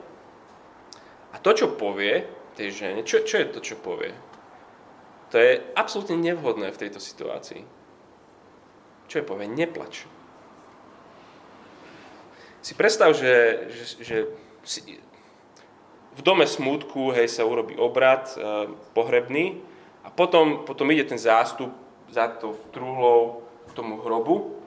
A 1.32 1.36
to, 1.38 1.52
čo 1.52 1.76
povie 1.76 2.24
tej 2.56 2.74
žene, 2.74 3.00
čo, 3.04 3.22
čo 3.22 3.38
je 3.38 3.46
to, 3.52 3.60
čo 3.60 3.76
povie? 3.78 4.10
To 5.28 5.36
je 5.36 5.60
absolútne 5.76 6.16
nevhodné 6.16 6.72
v 6.72 6.80
tejto 6.80 6.98
situácii. 6.98 7.62
Čo 9.08 9.14
je 9.20 9.24
povie? 9.24 9.48
Neplač. 9.48 10.08
Si 12.64 12.72
predstav, 12.74 13.12
že, 13.12 13.68
že, 13.70 13.84
že 14.04 14.16
si, 14.64 14.80
v 16.18 16.20
dome 16.26 16.44
smútku 16.44 17.14
hej, 17.14 17.30
sa 17.30 17.46
urobí 17.46 17.78
obrad 17.78 18.26
e, 18.34 18.66
pohrebný 18.92 19.62
a 20.02 20.10
potom, 20.10 20.66
potom 20.66 20.90
ide 20.90 21.06
ten 21.06 21.20
zástup 21.20 21.70
za 22.10 22.26
to 22.26 22.58
truhlou 22.74 23.46
k 23.70 23.76
tomu 23.78 24.02
hrobu. 24.02 24.58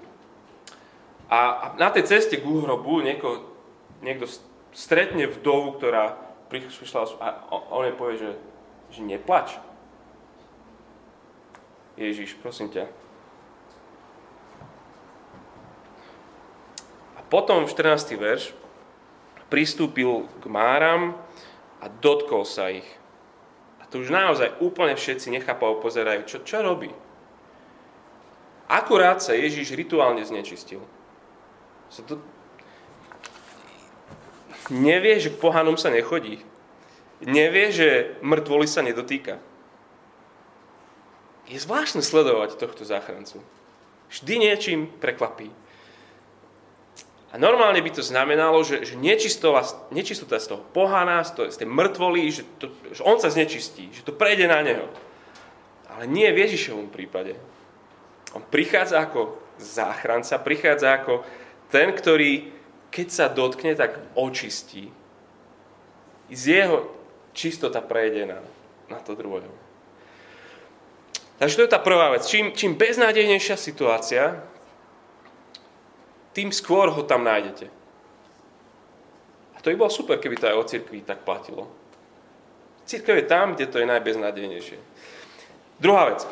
A, 1.28 1.40
a 1.60 1.66
na 1.76 1.92
tej 1.92 2.08
ceste 2.08 2.40
k 2.40 2.46
hrobu 2.46 3.04
nieko, 3.04 3.44
niekto 4.00 4.30
stretne 4.72 5.28
vdovu, 5.28 5.76
ktorá 5.76 6.31
prišla 6.52 7.08
a 7.24 7.28
on 7.72 7.88
jej 7.88 7.96
povie, 7.96 8.20
že, 8.20 8.32
že 8.92 9.02
neplač. 9.08 9.56
Ježiš, 11.96 12.36
prosím 12.44 12.68
ťa. 12.68 12.92
A 17.16 17.20
potom 17.32 17.64
14. 17.64 18.20
verš 18.20 18.52
pristúpil 19.48 20.28
k 20.40 20.44
Máram 20.52 21.16
a 21.80 21.88
dotkol 21.88 22.44
sa 22.44 22.72
ich. 22.72 22.88
A 23.80 23.88
tu 23.88 24.04
už 24.04 24.12
naozaj 24.12 24.60
úplne 24.60 24.96
všetci 24.96 25.32
nechápajú, 25.40 25.84
pozerajú, 25.84 26.28
čo, 26.28 26.38
čo 26.44 26.64
robí. 26.64 26.92
Akurát 28.72 29.20
sa 29.20 29.36
Ježiš 29.36 29.76
rituálne 29.76 30.24
znečistil. 30.24 30.80
Sa 31.92 32.08
to... 32.08 32.24
Nevie, 34.70 35.18
že 35.18 35.34
k 35.34 35.42
pohanom 35.42 35.80
sa 35.80 35.90
nechodí. 35.90 36.44
Nevie, 37.26 37.74
že 37.74 38.18
mŕtvoli 38.22 38.68
sa 38.70 38.86
nedotýka. 38.86 39.42
Je 41.50 41.58
zvláštne 41.58 42.06
sledovať 42.06 42.62
tohto 42.62 42.86
záchrancu. 42.86 43.42
Vždy 44.12 44.34
niečím 44.38 44.80
prekvapí. 45.02 45.50
A 47.32 47.40
normálne 47.40 47.80
by 47.80 47.92
to 47.96 48.04
znamenalo, 48.04 48.60
že, 48.68 48.84
že 48.84 49.00
nečistota 49.00 50.38
z 50.38 50.48
toho 50.52 50.62
pohana, 50.76 51.24
z, 51.24 51.32
toho, 51.32 51.48
z 51.48 51.64
tej 51.64 51.70
mŕtvoly, 51.72 52.28
že, 52.28 52.44
to, 52.60 52.68
že 52.92 53.02
on 53.08 53.24
sa 53.24 53.32
znečistí, 53.32 53.88
že 53.96 54.04
to 54.04 54.12
prejde 54.12 54.52
na 54.52 54.60
neho. 54.60 54.92
Ale 55.88 56.12
nie 56.12 56.28
v 56.28 56.44
Ježišovom 56.44 56.92
prípade. 56.92 57.40
On 58.36 58.44
prichádza 58.44 59.00
ako 59.00 59.40
záchranca, 59.60 60.44
prichádza 60.44 60.92
ako 60.92 61.24
ten, 61.72 61.96
ktorý, 61.96 62.52
keď 62.92 63.08
sa 63.08 63.26
dotkne, 63.32 63.74
tak 63.74 63.96
očistí. 64.14 64.92
Z 66.32 66.44
jeho 66.48 66.92
čistota 67.32 67.80
prejde 67.80 68.28
na, 68.28 68.40
na 68.92 69.00
to 69.00 69.16
druhého. 69.16 69.52
Takže 71.40 71.58
to 71.58 71.66
je 71.66 71.74
tá 71.74 71.82
prvá 71.82 72.14
vec. 72.14 72.28
Čím, 72.28 72.54
čím 72.54 72.78
beznádejnejšia 72.78 73.58
situácia, 73.58 74.46
tým 76.38 76.54
skôr 76.54 76.92
ho 76.94 77.02
tam 77.02 77.26
nájdete. 77.26 77.66
A 79.56 79.58
to 79.60 79.74
by 79.74 79.76
bolo 79.76 79.90
super, 79.90 80.22
keby 80.22 80.38
to 80.38 80.48
aj 80.48 80.60
o 80.60 80.68
cirkvi 80.68 81.02
tak 81.02 81.26
platilo. 81.26 81.66
Církev 82.86 83.18
je 83.18 83.26
tam, 83.26 83.56
kde 83.56 83.68
to 83.68 83.80
je 83.80 83.88
najbeznádejnejšie. 83.88 84.78
Druhá 85.82 86.14
vec. 86.14 86.28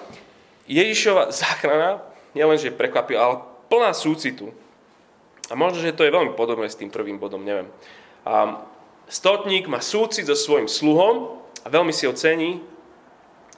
Ježišova 0.69 1.33
záchrana 1.33 2.05
nielenže 2.37 2.69
prekvapila, 2.69 3.21
ale 3.25 3.35
plná 3.71 3.91
súcitu. 3.97 4.53
A 5.49 5.57
možno, 5.57 5.81
že 5.81 5.97
to 5.97 6.05
je 6.05 6.13
veľmi 6.13 6.38
podobné 6.38 6.69
s 6.69 6.77
tým 6.77 6.93
prvým 6.93 7.17
bodom, 7.17 7.41
neviem. 7.41 7.67
A 8.21 8.62
stotník 9.09 9.65
má 9.65 9.81
súcit 9.81 10.29
so 10.29 10.38
svojim 10.38 10.69
sluhom 10.69 11.41
a 11.65 11.67
veľmi 11.67 11.89
si 11.89 12.05
ho 12.05 12.13
cení, 12.13 12.62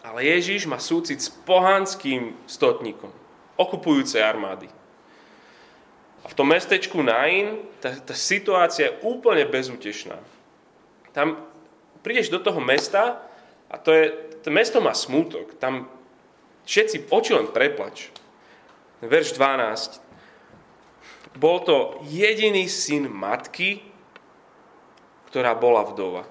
ale 0.01 0.25
Ježiš 0.25 0.65
má 0.65 0.79
súcit 0.79 1.21
s 1.21 1.29
pohanským 1.29 2.33
stotníkom, 2.47 3.11
okupujúcej 3.59 4.23
armády. 4.23 4.71
A 6.21 6.29
v 6.29 6.37
tom 6.37 6.49
mestečku 6.49 7.01
Nain 7.01 7.65
tá, 7.81 7.93
tá 7.97 8.15
situácia 8.15 8.89
je 8.89 8.97
úplne 9.05 9.45
bezútešná. 9.45 10.17
Tam 11.11 11.43
prídeš 12.05 12.29
do 12.29 12.39
toho 12.39 12.61
mesta 12.61 13.19
a 13.67 13.75
to, 13.77 13.89
je, 13.93 14.05
to 14.45 14.49
mesto 14.53 14.79
má 14.79 14.93
smútok. 14.93 15.57
Tam 15.57 15.89
všetci 16.65 17.09
oči 17.09 17.31
len 17.33 17.49
preplač. 17.49 18.13
Verš 19.01 19.33
12. 19.33 20.10
Bol 21.35 21.63
to 21.63 22.03
jediný 22.07 22.67
syn 22.67 23.07
matky, 23.07 23.79
ktorá 25.31 25.55
bola 25.55 25.87
vdova. 25.87 26.27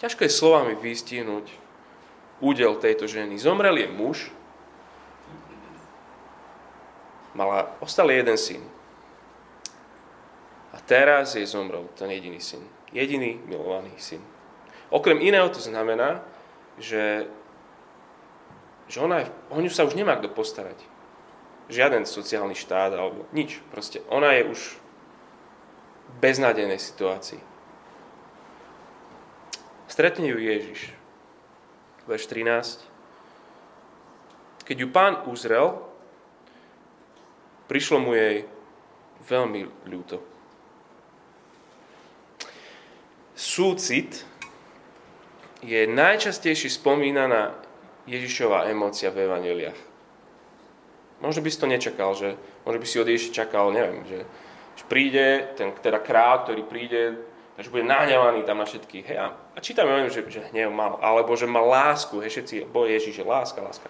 Ťažko 0.00 0.26
je 0.26 0.32
slovami 0.32 0.74
vystihnúť 0.74 1.46
údel 2.42 2.74
tejto 2.80 3.06
ženy. 3.06 3.38
Zomrel 3.38 3.78
je 3.78 3.88
muž, 3.92 4.32
mala, 7.38 7.70
ostal 7.78 8.10
jeden 8.10 8.34
syn. 8.34 8.64
A 10.72 10.80
teraz 10.80 11.36
jej 11.36 11.44
zomrel 11.44 11.84
ten 11.94 12.08
jediný 12.10 12.40
syn. 12.40 12.64
Jediný 12.90 13.38
milovaný 13.44 13.92
syn. 14.00 14.24
Okrem 14.88 15.20
iného 15.20 15.48
to 15.48 15.60
znamená, 15.60 16.24
že, 16.76 17.28
že 18.88 18.98
ona 19.00 19.24
je, 19.24 19.26
o 19.52 19.60
ňu 19.60 19.70
sa 19.72 19.84
už 19.84 19.96
nemá 19.96 20.16
kto 20.16 20.32
postarať. 20.32 20.76
Žiaden 21.70 22.08
sociálny 22.08 22.56
štát 22.58 22.90
alebo 22.94 23.28
nič. 23.30 23.62
Proste 23.70 24.02
ona 24.10 24.34
je 24.34 24.48
už 24.50 24.60
v 26.10 26.14
beznádejnej 26.18 26.80
situácii. 26.80 27.40
Stretne 29.86 30.24
ju 30.32 30.40
Ježiš. 30.40 30.90
Verš 32.08 32.24
13. 32.26 32.80
Keď 34.64 34.76
ju 34.78 34.88
pán 34.88 35.20
uzrel, 35.28 35.84
prišlo 37.68 38.00
mu 38.00 38.16
jej 38.16 38.48
veľmi 39.28 39.68
ľúto. 39.86 40.24
Súcit 43.36 44.24
je 45.62 45.86
najčastejšie 45.86 46.72
spomínaná 46.72 47.54
Ježišová 48.08 48.66
emócia 48.66 49.14
v 49.14 49.30
evaneliách. 49.30 49.91
Možno 51.22 51.40
by 51.40 51.48
si 51.54 51.62
to 51.62 51.70
nečakal, 51.70 52.18
že 52.18 52.34
možno 52.66 52.78
by 52.82 52.86
si 52.86 52.98
od 52.98 53.08
čakal, 53.30 53.70
neviem, 53.70 54.02
že, 54.10 54.26
že 54.74 54.84
príde 54.90 55.54
ten 55.54 55.70
teda 55.78 56.02
král, 56.02 56.42
ktorý 56.42 56.66
príde, 56.66 57.14
že 57.62 57.70
bude 57.70 57.86
nahnevaný 57.86 58.42
tam 58.42 58.58
na 58.58 58.66
všetkých. 58.66 59.06
Hej, 59.06 59.18
a, 59.22 59.26
a 59.54 59.58
čítame 59.62 59.94
o 59.94 60.10
že, 60.10 60.26
že 60.26 60.50
hnev 60.50 60.74
mal, 60.74 60.98
alebo 60.98 61.38
že 61.38 61.46
mal 61.46 61.62
lásku, 61.70 62.18
hej, 62.18 62.34
všetci, 62.34 62.66
bo 62.66 62.90
Ježiš 62.90 63.22
je 63.22 63.24
láska, 63.24 63.62
láska. 63.62 63.86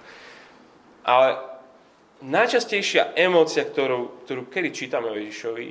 Ale 1.03 1.41
najčastejšia 2.21 3.17
emócia, 3.17 3.65
ktorú, 3.65 4.29
ktorú 4.29 4.53
kedy 4.53 4.69
čítame 4.71 5.09
o 5.09 5.17
Ježišovi, 5.19 5.69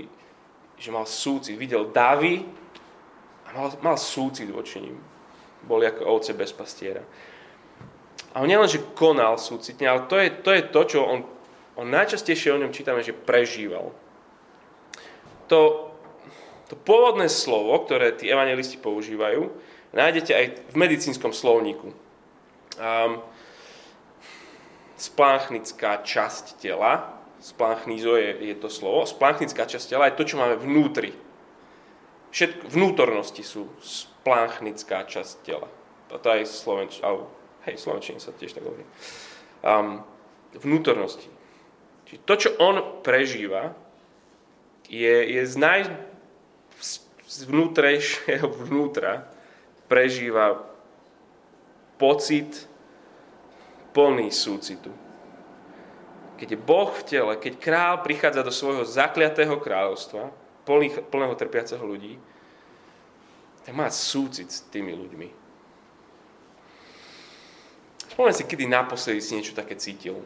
že 0.82 0.90
mal 0.90 1.06
súcit. 1.06 1.56
Videl 1.56 1.94
davy 1.94 2.42
a 3.46 3.50
mal, 3.54 3.70
mal 3.86 3.98
súcit 4.02 4.50
voči 4.50 4.82
ním. 4.82 4.98
Boli 5.62 5.86
ako 5.86 6.10
ovce 6.10 6.34
bez 6.34 6.50
pastiera. 6.52 7.06
A 8.34 8.42
on 8.42 8.50
nielen, 8.50 8.66
že 8.66 8.82
konal 8.96 9.38
súcitne, 9.38 9.86
ale 9.86 10.08
to 10.10 10.16
je 10.18 10.30
to, 10.42 10.50
je 10.56 10.64
to 10.72 10.82
čo 10.88 11.00
on, 11.04 11.20
on 11.82 11.90
najčastejšie 11.90 12.54
o 12.54 12.62
ňom 12.62 12.70
čítame, 12.70 13.02
že 13.02 13.18
prežíval. 13.18 13.90
To, 15.50 15.90
to 16.70 16.78
pôvodné 16.78 17.26
slovo, 17.26 17.74
ktoré 17.82 18.14
tí 18.14 18.30
evangelisti 18.30 18.78
používajú, 18.78 19.50
nájdete 19.92 20.32
aj 20.32 20.46
v 20.70 20.76
medicínskom 20.78 21.34
slovníku. 21.34 21.92
Um, 22.78 23.26
spláchnická 24.96 26.06
časť 26.06 26.62
tela, 26.62 27.18
splanchnizo 27.42 28.14
je, 28.16 28.54
je 28.54 28.56
to 28.56 28.70
slovo, 28.70 29.10
splanchnická 29.10 29.66
časť 29.66 29.98
tela 29.98 30.08
je 30.08 30.18
to, 30.22 30.24
čo 30.30 30.38
máme 30.38 30.62
vnútri. 30.62 31.18
Všetko, 32.32 32.70
vnútornosti 32.72 33.44
sú 33.44 33.68
splanchnická 33.82 35.04
časť 35.10 35.34
tela. 35.44 35.68
Toto 36.08 36.30
aj 36.30 36.48
slovenč, 36.48 37.02
ale, 37.04 37.26
hej, 37.68 37.76
slovenčine 37.82 38.22
sa 38.22 38.32
tiež 38.32 38.56
tak 38.56 38.64
hovorí. 38.64 38.86
Um, 39.66 40.06
vnútornosti. 40.56 41.41
Čiže 42.12 42.28
to, 42.28 42.36
čo 42.36 42.50
on 42.60 42.76
prežíva, 43.00 43.72
je, 44.92 45.16
je 45.32 45.42
z 45.48 45.56
naj, 45.56 45.88
z 47.24 47.40
vnútrejšieho 47.48 48.52
vnútra 48.68 49.32
prežíva 49.88 50.60
pocit 51.96 52.68
plný 53.96 54.28
súcitu. 54.28 54.92
Keď 56.36 56.48
je 56.52 56.60
Boh 56.60 56.92
v 56.92 57.06
tele, 57.08 57.34
keď 57.40 57.54
král 57.62 57.96
prichádza 58.04 58.44
do 58.44 58.52
svojho 58.52 58.84
zakliatého 58.84 59.56
kráľovstva, 59.56 60.36
plných, 60.68 61.08
plného 61.08 61.38
trpiaceho 61.40 61.80
ľudí, 61.80 62.20
tak 63.64 63.72
má 63.72 63.88
súcit 63.88 64.52
s 64.52 64.68
tými 64.68 64.92
ľuďmi. 64.92 65.30
Spomeň 68.12 68.34
si, 68.36 68.44
kedy 68.44 68.68
naposledy 68.68 69.24
si 69.24 69.40
niečo 69.40 69.56
také 69.56 69.80
cítil. 69.80 70.20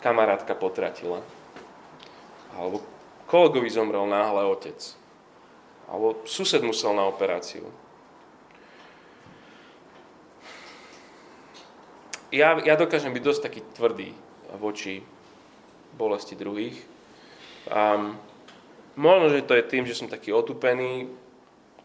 Kamarátka 0.00 0.54
potratila. 0.54 1.20
Alebo 2.56 2.80
kolegovi 3.28 3.68
zomrel 3.70 4.06
náhle 4.08 4.44
otec. 4.48 4.78
Alebo 5.86 6.22
sused 6.24 6.62
musel 6.62 6.96
na 6.96 7.04
operáciu. 7.06 7.68
Ja, 12.34 12.58
ja 12.58 12.74
dokážem 12.74 13.14
byť 13.14 13.22
dosť 13.22 13.40
taký 13.46 13.60
tvrdý 13.78 14.10
voči 14.58 15.00
bolesti 15.94 16.34
druhých. 16.34 16.74
Um, 17.70 18.18
možno, 18.98 19.30
že 19.30 19.46
to 19.46 19.54
je 19.54 19.64
tým, 19.64 19.86
že 19.86 19.94
som 19.94 20.10
taký 20.10 20.34
otupený 20.34 21.06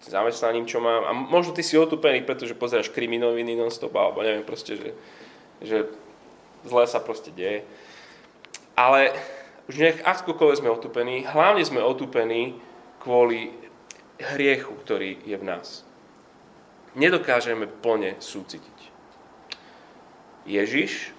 zamestnaním, 0.01 0.65
čo 0.65 0.81
mám. 0.81 1.05
A 1.05 1.11
možno 1.13 1.53
ty 1.53 1.61
si 1.61 1.77
otupený, 1.77 2.25
pretože 2.25 2.57
pozeráš 2.57 2.89
kriminoviny 2.89 3.53
non-stop, 3.53 3.93
alebo 3.93 4.25
neviem 4.25 4.41
proste, 4.41 4.73
že, 4.77 4.89
že 5.61 5.77
zle 6.65 6.83
sa 6.89 6.97
proste 6.97 7.29
deje. 7.29 7.61
Ale 8.75 9.13
už 9.71 9.75
nech 9.77 9.97
akokoľvek 10.03 10.59
sme 10.59 10.69
otupení, 10.73 11.15
hlavne 11.23 11.63
sme 11.63 11.79
otupení 11.79 12.59
kvôli 12.99 13.51
hriechu, 14.19 14.75
ktorý 14.83 15.23
je 15.23 15.37
v 15.37 15.47
nás. 15.47 15.87
Nedokážeme 16.93 17.71
plne 17.71 18.19
súcitiť. 18.19 18.79
Ježiš, 20.43 21.15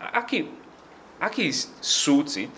a 0.00 0.22
aký, 0.22 0.48
aký 1.20 1.52
súcit 1.82 2.50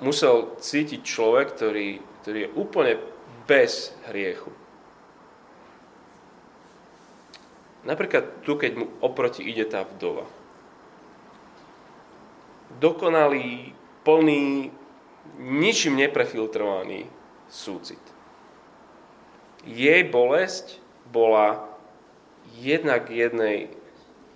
musel 0.00 0.54
cítiť 0.60 1.00
človek, 1.02 1.56
ktorý, 1.56 1.88
ktorý 2.22 2.38
je 2.46 2.54
úplne 2.54 2.94
bez 3.44 3.92
hriechu? 4.08 4.52
Napríklad 7.82 8.44
tu, 8.44 8.54
keď 8.60 8.72
mu 8.76 8.86
oproti 9.00 9.40
ide 9.40 9.64
tá 9.64 9.82
vdova 9.82 10.39
dokonalý, 12.78 13.74
plný, 14.06 14.70
ničím 15.40 15.96
neprefiltrovaný 15.98 17.08
súcit. 17.50 18.00
Jej 19.66 20.06
bolesť 20.08 20.80
bola 21.10 21.68
jednak 22.60 23.10
jednej 23.10 23.68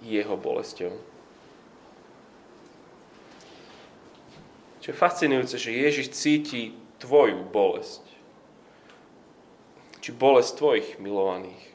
jeho 0.04 0.36
bolesťou. 0.36 0.92
Čo 4.84 4.92
je 4.92 5.00
fascinujúce, 5.00 5.56
že 5.56 5.72
Ježiš 5.72 6.12
cíti 6.12 6.76
tvoju 7.00 7.40
bolesť. 7.48 8.04
Či 10.04 10.12
bolesť 10.12 10.60
tvojich 10.60 10.88
milovaných. 11.00 11.72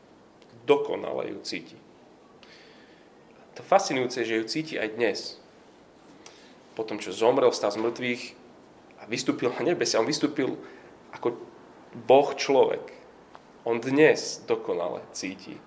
Dokonale 0.69 1.34
ju 1.34 1.41
cíti. 1.41 1.74
To 3.58 3.65
fascinujúce, 3.65 4.22
že 4.22 4.38
ju 4.38 4.45
cíti 4.45 4.78
aj 4.78 4.93
dnes 4.93 5.41
po 6.79 6.87
tom, 6.87 6.95
čo 6.95 7.11
zomrel, 7.11 7.51
stal 7.51 7.75
z 7.75 7.83
mŕtvych 7.83 8.23
a 9.03 9.11
vystúpil 9.11 9.51
na 9.51 9.67
nebese. 9.67 9.99
On 9.99 10.07
vystúpil 10.07 10.55
ako 11.11 11.35
Boh 12.07 12.31
človek. 12.39 12.95
On 13.67 13.83
dnes 13.83 14.39
dokonale 14.47 15.03
cíti 15.11 15.59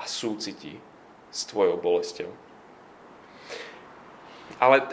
a 0.00 0.08
súcití 0.08 0.80
s 1.28 1.44
tvojou 1.44 1.76
bolesťou. 1.76 2.32
Ale 4.56 4.88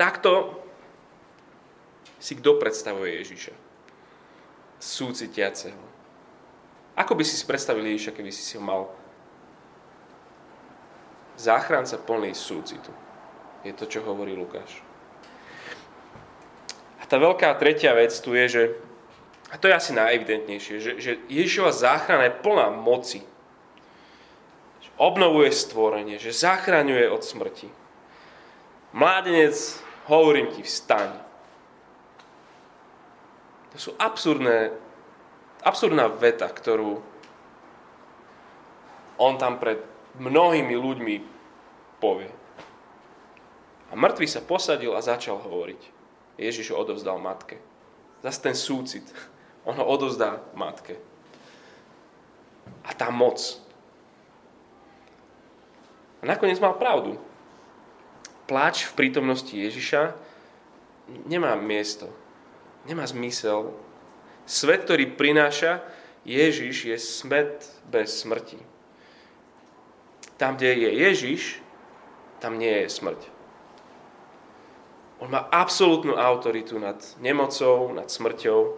takto 0.00 0.56
si 2.16 2.32
kto 2.40 2.56
predstavuje 2.56 3.20
Ježiša? 3.20 3.52
Súcitiaceho. 4.80 5.84
Ako 6.96 7.12
by 7.12 7.28
si 7.28 7.36
si 7.36 7.44
predstavil 7.44 7.84
Ježiša, 7.92 8.16
keby 8.16 8.32
si 8.32 8.40
si 8.40 8.56
ho 8.56 8.64
mal 8.64 8.88
záchranca 11.36 12.00
plný 12.00 12.32
súcitu? 12.32 12.88
Je 13.64 13.72
to, 13.72 13.88
čo 13.88 14.04
hovorí 14.04 14.36
Lukáš. 14.36 14.84
A 17.00 17.08
tá 17.08 17.16
veľká 17.16 17.56
tretia 17.56 17.96
vec 17.96 18.12
tu 18.16 18.36
je, 18.36 18.44
že, 18.48 18.62
a 19.52 19.56
to 19.56 19.68
je 19.68 19.76
asi 19.76 19.92
najevidentnejšie, 19.96 20.74
že, 20.80 20.92
že 21.00 21.12
Ježišova 21.28 21.72
záchrana 21.72 22.28
je 22.28 22.40
plná 22.40 22.72
moci. 22.72 23.20
Že 24.84 24.90
obnovuje 25.00 25.52
stvorenie, 25.52 26.16
že 26.20 26.32
zachraňuje 26.32 27.08
od 27.08 27.24
smrti. 27.24 27.68
Mládenec, 28.96 29.56
hovorím 30.08 30.52
ti, 30.52 30.64
vstaň. 30.64 31.12
To 33.74 33.76
sú 33.76 33.90
absurdné, 33.98 34.70
absurdná 35.66 36.06
veta, 36.08 36.46
ktorú 36.46 37.02
on 39.18 39.34
tam 39.34 39.58
pred 39.58 39.82
mnohými 40.20 40.74
ľuďmi 40.78 41.14
povie. 41.98 42.43
A 43.90 43.98
mŕtvy 43.98 44.26
sa 44.28 44.40
posadil 44.44 44.94
a 44.96 45.04
začal 45.04 45.40
hovoriť. 45.40 45.82
Ježiš 46.40 46.74
ho 46.74 46.80
odovzdal 46.80 47.20
matke. 47.20 47.60
Zas 48.24 48.40
ten 48.40 48.56
súcit. 48.56 49.04
On 49.68 49.76
ho 49.76 49.84
odovzdá 49.84 50.40
matke. 50.56 50.96
A 52.84 52.92
tá 52.96 53.12
moc. 53.12 53.60
A 56.20 56.28
nakoniec 56.28 56.56
mal 56.60 56.76
pravdu. 56.76 57.20
Pláč 58.44 58.88
v 58.88 58.96
prítomnosti 58.96 59.52
Ježiša 59.52 60.16
nemá 61.28 61.56
miesto. 61.56 62.08
Nemá 62.84 63.04
zmysel. 63.08 63.72
Svet, 64.44 64.84
ktorý 64.84 65.16
prináša 65.16 65.80
Ježiš, 66.24 66.76
je 66.88 66.96
smet 67.00 67.64
bez 67.88 68.24
smrti. 68.24 68.60
Tam, 70.36 70.56
kde 70.56 70.88
je 70.88 70.90
Ježiš, 71.08 71.42
tam 72.40 72.60
nie 72.60 72.84
je 72.84 72.88
smrť. 72.88 73.33
On 75.22 75.30
má 75.30 75.46
absolútnu 75.50 76.18
autoritu 76.18 76.78
nad 76.78 76.98
nemocou, 77.22 77.94
nad 77.94 78.10
smrťou. 78.10 78.76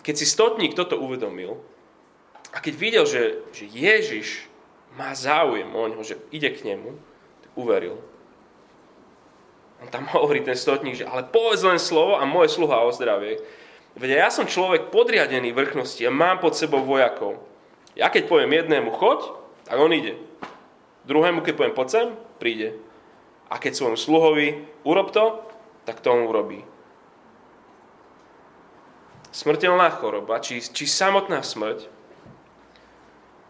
Keď 0.00 0.14
si 0.16 0.26
stotník 0.26 0.72
toto 0.72 0.96
uvedomil 0.96 1.60
a 2.50 2.58
keď 2.58 2.74
videl, 2.74 3.04
že, 3.04 3.44
že 3.52 3.68
Ježiš 3.68 4.48
má 4.96 5.12
záujem 5.14 5.68
o 5.70 5.84
ňo, 5.86 6.00
že 6.02 6.18
ide 6.32 6.50
k 6.50 6.64
nemu, 6.64 6.96
uveril. 7.54 8.00
On 9.80 9.88
tam 9.88 10.08
hovorí 10.12 10.44
ten 10.44 10.56
stotník, 10.56 11.00
že 11.00 11.08
ale 11.08 11.28
povedz 11.28 11.64
len 11.64 11.80
slovo 11.80 12.20
a 12.20 12.28
moje 12.28 12.52
sluha 12.52 12.84
ozdravie. 12.84 13.40
Veď 13.96 14.10
ja 14.22 14.28
som 14.30 14.46
človek 14.46 14.92
podriadený 14.94 15.50
vrchnosti 15.50 16.00
a 16.06 16.14
mám 16.14 16.38
pod 16.38 16.54
sebou 16.54 16.84
vojakov. 16.84 17.42
Ja 17.98 18.06
keď 18.08 18.30
poviem 18.30 18.54
jednému 18.54 18.94
choď, 18.94 19.34
tak 19.66 19.76
on 19.76 19.90
ide. 19.90 20.14
Druhému, 21.08 21.42
keď 21.42 21.54
poviem, 21.58 21.74
poď 21.74 21.88
sem, 21.90 22.08
príde. 22.38 22.76
A 23.50 23.58
keď 23.58 23.74
svojmu 23.74 23.98
sluhovi, 23.98 24.62
urob 24.86 25.10
to, 25.10 25.42
tak 25.90 26.06
to 26.06 26.14
on 26.14 26.30
urobí. 26.30 26.62
Smrteľná 29.34 29.90
choroba, 29.98 30.38
či, 30.38 30.62
či 30.62 30.86
samotná 30.86 31.42
smrť, 31.42 31.90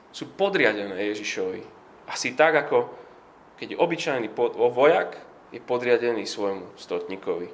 sú 0.08 0.24
podriadené 0.32 0.96
Ježišovi. 1.12 1.60
Asi 2.08 2.32
tak, 2.32 2.56
ako 2.56 2.88
keď 3.60 3.76
je 3.76 3.82
obyčajný 3.84 4.28
vojak, 4.72 5.20
je 5.52 5.60
podriadený 5.60 6.24
svojmu 6.24 6.80
stotníkovi. 6.80 7.52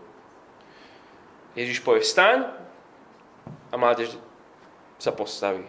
Ježiš 1.58 1.82
povie 1.82 2.06
vstaň 2.06 2.46
a 3.70 3.74
mládež 3.74 4.14
sa 5.02 5.10
postaví. 5.10 5.66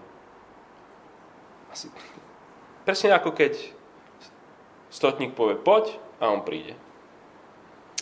Asi, 1.74 1.90
presne 2.86 3.18
ako 3.18 3.34
keď 3.34 3.58
stotník 4.94 5.34
povie 5.34 5.58
poď 5.58 5.98
a 6.22 6.30
on 6.30 6.46
príde. 6.46 6.78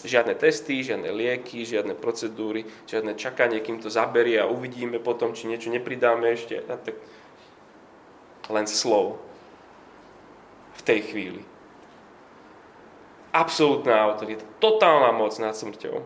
Žiadne 0.06 0.38
testy, 0.38 0.86
žiadne 0.86 1.10
lieky, 1.10 1.66
žiadne 1.66 1.98
procedúry, 1.98 2.70
žiadne 2.86 3.18
čakanie, 3.18 3.58
kým 3.58 3.82
to 3.82 3.90
zaberie 3.90 4.38
a 4.38 4.46
uvidíme 4.46 5.02
potom, 5.02 5.34
či 5.34 5.50
niečo 5.50 5.74
nepridáme 5.74 6.30
ešte. 6.30 6.62
A 6.62 6.78
tak 6.78 6.94
len 8.54 8.70
slov 8.70 9.18
v 10.78 10.82
tej 10.86 11.00
chvíli. 11.10 11.42
Absolutná 13.34 14.06
autorita, 14.06 14.46
totálna 14.62 15.10
moc 15.12 15.34
nad 15.42 15.58
smrťou. 15.58 16.06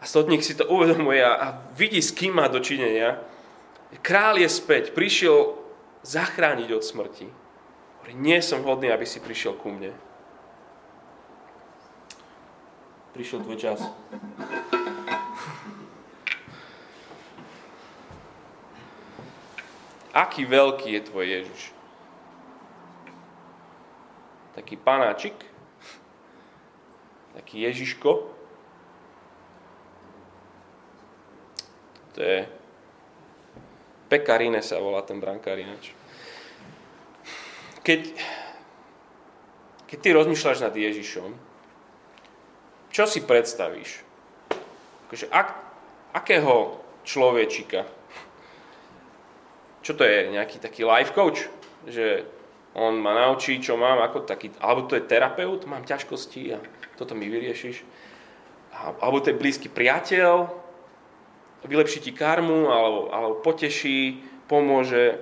A 0.00 0.04
stotník 0.08 0.40
si 0.40 0.56
to 0.56 0.64
uvedomuje 0.66 1.20
a 1.20 1.60
vidí, 1.76 2.00
s 2.00 2.10
kým 2.10 2.40
má 2.40 2.48
dočinenia. 2.48 3.20
Král 4.00 4.40
je 4.40 4.48
späť, 4.48 4.96
prišiel 4.96 5.56
zachrániť 6.02 6.68
od 6.72 6.82
smrti. 6.82 7.28
Hovorí, 8.00 8.14
nie 8.16 8.40
som 8.40 8.64
hodný, 8.64 8.88
aby 8.90 9.06
si 9.06 9.20
prišiel 9.22 9.60
ku 9.60 9.70
mne. 9.70 9.94
Prišiel 13.16 13.40
tvoj 13.48 13.56
čas. 13.56 13.80
Aký 20.12 20.44
veľký 20.44 21.00
je 21.00 21.00
tvoj 21.08 21.24
Ježiš? 21.24 21.62
Taký 24.52 24.76
panáčik? 24.76 25.32
Taký 27.40 27.64
Ježiško? 27.64 28.28
To 32.12 32.20
je... 32.20 32.44
Pekarine 34.12 34.60
sa 34.60 34.76
volá 34.76 35.00
ten 35.00 35.16
brankár 35.16 35.56
ináč. 35.56 35.96
Keď, 37.80 38.12
keď 39.88 39.98
ty 40.04 40.08
rozmýšľaš 40.12 40.68
nad 40.68 40.76
Ježišom, 40.76 41.55
čo 42.96 43.04
si 43.04 43.20
predstavíš? 43.20 44.00
Akože, 45.04 45.28
ak, 45.28 45.48
akého 46.16 46.80
človečika? 47.04 47.84
Čo 49.84 50.00
to 50.00 50.02
je? 50.08 50.32
Nejaký 50.32 50.56
taký 50.56 50.88
life 50.88 51.12
coach? 51.12 51.44
Že 51.84 52.24
on 52.72 52.96
ma 52.96 53.12
naučí, 53.12 53.60
čo 53.60 53.76
mám, 53.76 54.00
ako 54.00 54.24
taký, 54.24 54.48
alebo 54.64 54.88
to 54.88 54.96
je 54.96 55.04
terapeut, 55.04 55.68
mám 55.68 55.84
ťažkosti 55.84 56.56
a 56.56 56.58
toto 56.96 57.12
mi 57.12 57.28
vyriešiš. 57.28 57.84
Alebo 58.72 59.20
to 59.20 59.28
je 59.28 59.40
blízky 59.44 59.68
priateľ, 59.68 60.48
vylepší 61.68 62.00
ti 62.00 62.16
karmu, 62.16 62.72
alebo, 62.72 63.00
alebo 63.12 63.34
poteší, 63.44 64.24
pomôže. 64.48 65.20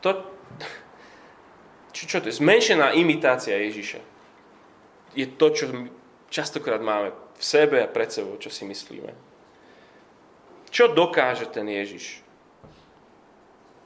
To, 0.00 0.24
čo, 1.92 2.02
čo 2.08 2.16
to 2.24 2.32
je? 2.32 2.40
Zmenšená 2.40 2.96
imitácia 2.96 3.60
Ježiša 3.60 4.09
je 5.14 5.26
to, 5.26 5.46
čo 5.50 5.64
častokrát 6.30 6.78
máme 6.78 7.10
v 7.36 7.42
sebe 7.42 7.82
a 7.82 7.90
pred 7.90 8.12
sebou, 8.12 8.38
čo 8.38 8.52
si 8.52 8.62
myslíme. 8.68 9.12
Čo 10.70 10.94
dokáže 10.94 11.50
ten 11.50 11.66
Ježiš? 11.66 12.22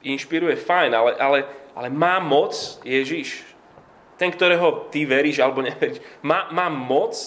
Inšpiruje, 0.05 0.53
fajn, 0.53 0.91
ale, 0.93 1.11
ale, 1.17 1.39
ale 1.73 1.87
má 1.89 2.21
moc 2.21 2.53
Ježiš? 2.85 3.41
Ten, 4.21 4.29
ktorého 4.29 4.87
ty 4.93 5.03
veríš 5.03 5.41
alebo 5.41 5.65
neveríš, 5.65 5.99
má, 6.21 6.47
má 6.53 6.69
moc? 6.69 7.17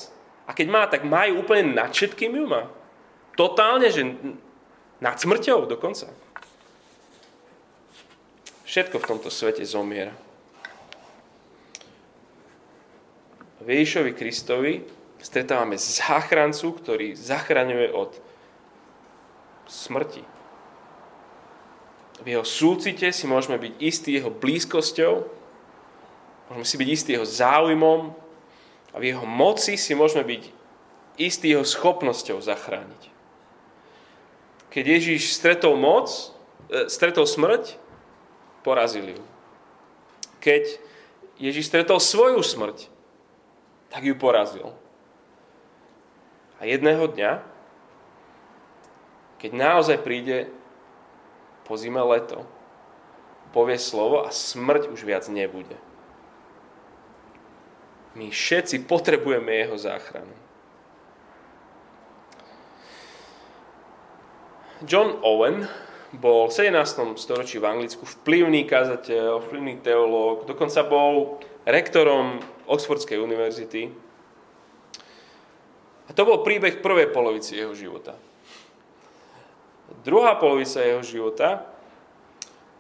A 0.46 0.54
keď 0.54 0.66
má, 0.70 0.82
tak 0.86 1.04
má 1.04 1.26
ju 1.26 1.42
úplne 1.42 1.74
nad 1.74 1.90
všetkým 1.90 2.32
ju 2.38 2.46
má. 2.46 2.70
Totálne, 3.36 3.90
že 3.90 4.06
nad 5.02 5.18
smrťou 5.18 5.66
dokonca. 5.68 6.08
Všetko 8.64 9.00
v 9.00 9.08
tomto 9.08 9.28
svete 9.28 9.64
zomiera. 9.66 10.14
V 13.58 13.66
Ježišovi 13.66 14.12
Kristovi 14.14 14.72
stretávame 15.18 15.74
záchrancu, 15.78 16.78
ktorý 16.78 17.18
zachraňuje 17.18 17.90
od 17.90 18.14
smrti. 19.66 20.22
V 22.22 22.26
jeho 22.26 22.46
súcite 22.46 23.10
si 23.14 23.24
môžeme 23.30 23.58
byť 23.58 23.72
istí 23.78 24.10
jeho 24.14 24.30
blízkosťou, 24.30 25.14
môžeme 26.50 26.66
si 26.66 26.76
byť 26.78 26.88
istí 26.90 27.10
jeho 27.14 27.26
záujmom 27.26 28.14
a 28.94 28.96
v 28.98 29.14
jeho 29.14 29.26
moci 29.26 29.78
si 29.78 29.94
môžeme 29.94 30.26
byť 30.26 30.42
istí 31.18 31.50
jeho 31.50 31.66
schopnosťou 31.66 32.42
zachrániť. 32.42 33.02
Keď 34.70 34.84
Ježíš 34.98 35.34
stretol 35.34 35.78
moc, 35.78 36.10
e, 36.70 36.86
stretol 36.90 37.26
smrť, 37.26 37.78
porazil 38.62 39.18
ju. 39.18 39.22
Keď 40.42 40.78
Ježíš 41.38 41.70
stretol 41.70 42.02
svoju 42.02 42.42
smrť, 42.42 42.97
tak 43.88 44.04
ju 44.04 44.14
porazil. 44.14 44.72
A 46.58 46.66
jedného 46.66 47.06
dňa, 47.08 47.40
keď 49.38 49.50
naozaj 49.54 50.02
príde 50.02 50.50
po 51.62 51.78
zime 51.78 52.02
leto, 52.02 52.42
povie 53.54 53.78
slovo 53.78 54.26
a 54.26 54.30
smrť 54.34 54.90
už 54.92 55.00
viac 55.06 55.24
nebude. 55.30 55.76
My 58.18 58.34
všetci 58.34 58.84
potrebujeme 58.90 59.54
jeho 59.54 59.78
záchranu. 59.78 60.34
John 64.82 65.18
Owen 65.22 65.66
bol 66.14 66.48
v 66.48 66.54
17. 66.54 67.18
storočí 67.18 67.58
v 67.58 67.68
Anglicku 67.68 68.06
vplyvný 68.06 68.64
kazateľ, 68.64 69.44
vplyvný 69.44 69.82
teológ, 69.82 70.46
dokonca 70.46 70.82
bol 70.86 71.38
rektorom 71.68 72.40
Oxfordskej 72.64 73.20
univerzity. 73.20 73.92
A 76.08 76.10
to 76.16 76.24
bol 76.24 76.40
príbeh 76.40 76.80
prvej 76.80 77.12
polovici 77.12 77.60
jeho 77.60 77.76
života. 77.76 78.16
Druhá 80.04 80.40
polovica 80.40 80.80
jeho 80.80 81.04
života, 81.04 81.68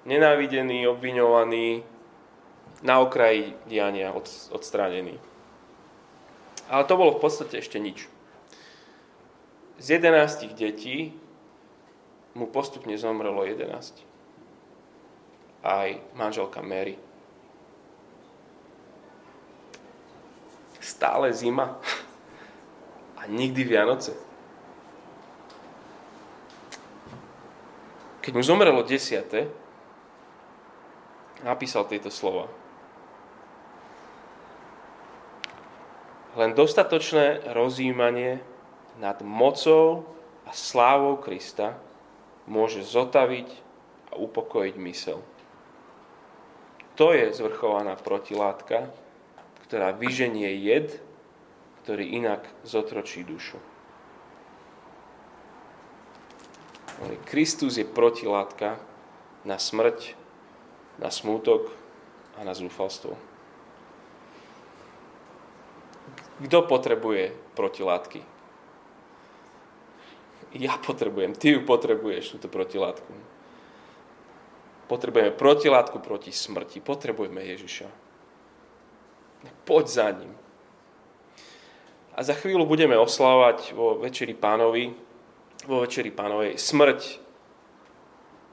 nenávidený, 0.08 0.88
obviňovaný, 0.88 1.84
na 2.82 3.02
okraji 3.02 3.58
diania 3.66 4.14
od, 4.14 4.30
odstránený. 4.54 5.18
Ale 6.68 6.84
to 6.84 6.94
bolo 6.94 7.16
v 7.16 7.22
podstate 7.26 7.58
ešte 7.58 7.80
nič. 7.82 8.06
Z 9.78 9.98
11 9.98 10.54
detí 10.54 11.14
mu 12.38 12.46
postupne 12.46 12.94
zomrelo 12.94 13.42
11. 13.42 13.66
Aj 15.64 15.88
manželka 16.14 16.62
Mary. 16.62 17.07
Stále 20.88 21.28
zima 21.36 21.76
a 23.20 23.28
nikdy 23.28 23.60
Vianoce. 23.68 24.16
Keď 28.24 28.32
mu 28.32 28.40
zomrelo 28.40 28.80
desiate, 28.84 29.52
napísal 31.44 31.84
tieto 31.84 32.08
slova. 32.08 32.48
Len 36.36 36.52
dostatočné 36.56 37.52
rozjímanie 37.52 38.40
nad 38.96 39.20
mocou 39.24 40.08
a 40.44 40.52
slávou 40.52 41.20
Krista 41.20 41.76
môže 42.48 42.80
zotaviť 42.84 43.48
a 44.12 44.20
upokojiť 44.20 44.74
mysel. 44.88 45.20
To 46.96 47.14
je 47.14 47.30
zvrchovaná 47.30 47.94
protilátka, 47.94 48.90
ktorá 49.68 49.92
vyženie 49.92 50.48
jed, 50.64 50.96
ktorý 51.84 52.08
inak 52.08 52.48
zotročí 52.64 53.20
dušu. 53.20 53.60
Kristus 57.28 57.76
je 57.76 57.84
protilátka 57.84 58.80
na 59.44 59.60
smrť, 59.60 60.16
na 60.96 61.12
smútok 61.12 61.68
a 62.40 62.48
na 62.48 62.56
zúfalstvo. 62.56 63.14
Kto 66.42 66.58
potrebuje 66.64 67.36
protilátky? 67.52 68.24
Ja 70.56 70.80
potrebujem, 70.80 71.36
ty 71.36 71.54
ju 71.54 71.60
potrebuješ, 71.68 72.40
túto 72.40 72.48
protilátku. 72.48 73.12
Potrebujeme 74.88 75.36
protilátku 75.36 76.00
proti 76.00 76.32
smrti, 76.32 76.80
potrebujeme 76.80 77.44
Ježiša. 77.44 78.07
Poď 79.64 79.86
za 79.86 80.08
ním. 80.10 80.32
A 82.18 82.26
za 82.26 82.34
chvíľu 82.34 82.66
budeme 82.66 82.98
oslavovať 82.98 83.78
vo 83.78 84.02
Večeri 84.02 84.34
pánovi, 84.34 84.90
vo 85.70 85.86
Večeri 85.86 86.10
pánovej 86.10 86.58
smrť 86.58 87.00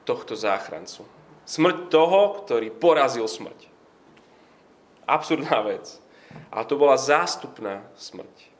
tohto 0.05 0.37
záchrancu. 0.37 1.01
Smrť 1.49 1.89
toho, 1.89 2.45
ktorý 2.45 2.69
porazil 2.69 3.25
smrť. 3.25 3.69
Absurdná 5.09 5.65
vec. 5.65 5.97
Ale 6.53 6.65
to 6.69 6.77
bola 6.77 6.97
zástupná 6.97 7.85
smrť. 7.97 8.53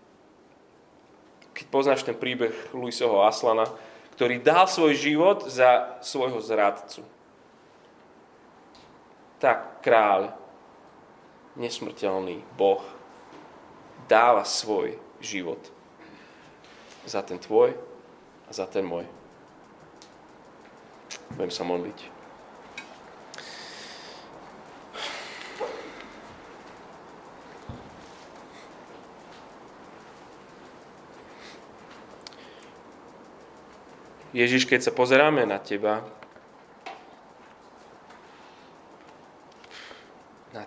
Keď 1.54 1.66
poznáš 1.70 2.02
ten 2.02 2.18
príbeh 2.18 2.54
Luisoho 2.74 3.22
Aslana, 3.26 3.70
ktorý 4.18 4.42
dal 4.42 4.66
svoj 4.66 4.96
život 4.96 5.46
za 5.46 6.00
svojho 6.02 6.40
zradcu. 6.40 7.04
Tak 9.44 9.84
kráľ, 9.84 10.34
nesmrteľný 11.56 12.44
Boh, 12.60 12.84
dáva 14.08 14.44
svoj 14.44 15.00
život 15.24 15.60
za 17.08 17.24
ten 17.24 17.40
tvoj 17.40 17.74
a 18.46 18.52
za 18.54 18.68
ten 18.68 18.86
môj. 18.86 19.08
Budem 21.34 21.52
sa 21.52 21.66
modliť. 21.66 22.16
Ježiš, 34.36 34.68
keď 34.68 34.84
sa 34.84 34.92
pozeráme 34.92 35.48
na 35.48 35.56
teba, 35.64 36.04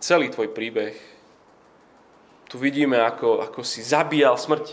celý 0.08 0.32
tvoj 0.32 0.48
príbeh, 0.56 0.96
tu 2.48 2.56
vidíme, 2.56 2.96
ako, 2.96 3.44
ako 3.44 3.60
si 3.60 3.84
zabíjal 3.84 4.40
smrť. 4.40 4.72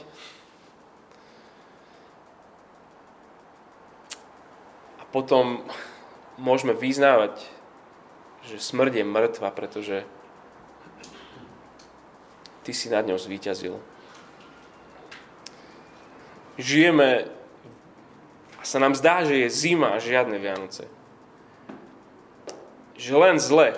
A 4.96 5.04
potom 5.12 5.60
môžeme 6.40 6.72
vyznávať, 6.72 7.44
že 8.48 8.64
smrť 8.64 9.04
je 9.04 9.12
mŕtva, 9.12 9.52
pretože 9.52 10.08
ty 12.64 12.72
si 12.72 12.88
nad 12.88 13.04
ňou 13.04 13.20
zvíťazil. 13.20 13.76
Žijeme 16.56 17.28
a 18.56 18.64
sa 18.64 18.80
nám 18.80 18.96
zdá, 18.96 19.28
že 19.28 19.44
je 19.44 19.52
zima 19.52 20.00
a 20.00 20.00
žiadne 20.00 20.40
Vianoce. 20.40 20.88
Že 22.96 23.14
len 23.20 23.36
zle. 23.36 23.76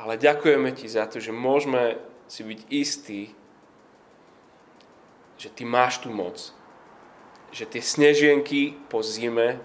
Ale 0.00 0.16
ďakujeme 0.16 0.72
ti 0.72 0.88
za 0.88 1.04
to, 1.04 1.20
že 1.20 1.28
môžeme 1.28 2.00
si 2.24 2.40
byť 2.40 2.60
istí, 2.72 3.22
že 5.36 5.52
ty 5.52 5.68
máš 5.68 6.00
tú 6.00 6.08
moc. 6.08 6.56
Že 7.52 7.76
tie 7.76 7.82
snežienky 7.84 8.80
po 8.88 9.04
zime, 9.04 9.60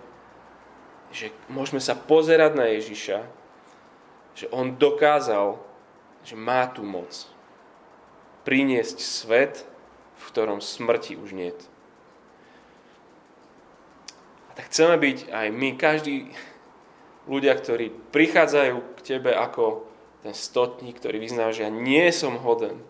že 1.16 1.32
môžeme 1.48 1.80
sa 1.80 1.96
pozerať 1.96 2.52
na 2.60 2.68
Ježiša, 2.76 3.24
že 4.36 4.52
on 4.52 4.76
dokázal, 4.76 5.56
že 6.28 6.36
má 6.36 6.68
tú 6.68 6.84
moc 6.84 7.32
priniesť 8.44 9.00
svet, 9.00 9.64
v 10.20 10.24
ktorom 10.36 10.60
smrti 10.60 11.16
už 11.16 11.32
nie. 11.32 11.56
A 14.50 14.52
tak 14.60 14.68
chceme 14.68 15.00
byť 15.00 15.32
aj 15.32 15.48
my, 15.56 15.70
každý 15.80 16.28
ľudia, 17.24 17.56
ktorí 17.56 17.90
prichádzajú 18.12 18.76
k 18.96 19.00
tebe 19.02 19.32
ako 19.32 19.85
ten 20.26 20.34
stotník, 20.34 20.98
ktorý 20.98 21.22
vyzná, 21.22 21.54
že 21.54 21.70
ja 21.70 21.70
nie 21.70 22.10
som 22.10 22.42
hoden. 22.42 22.82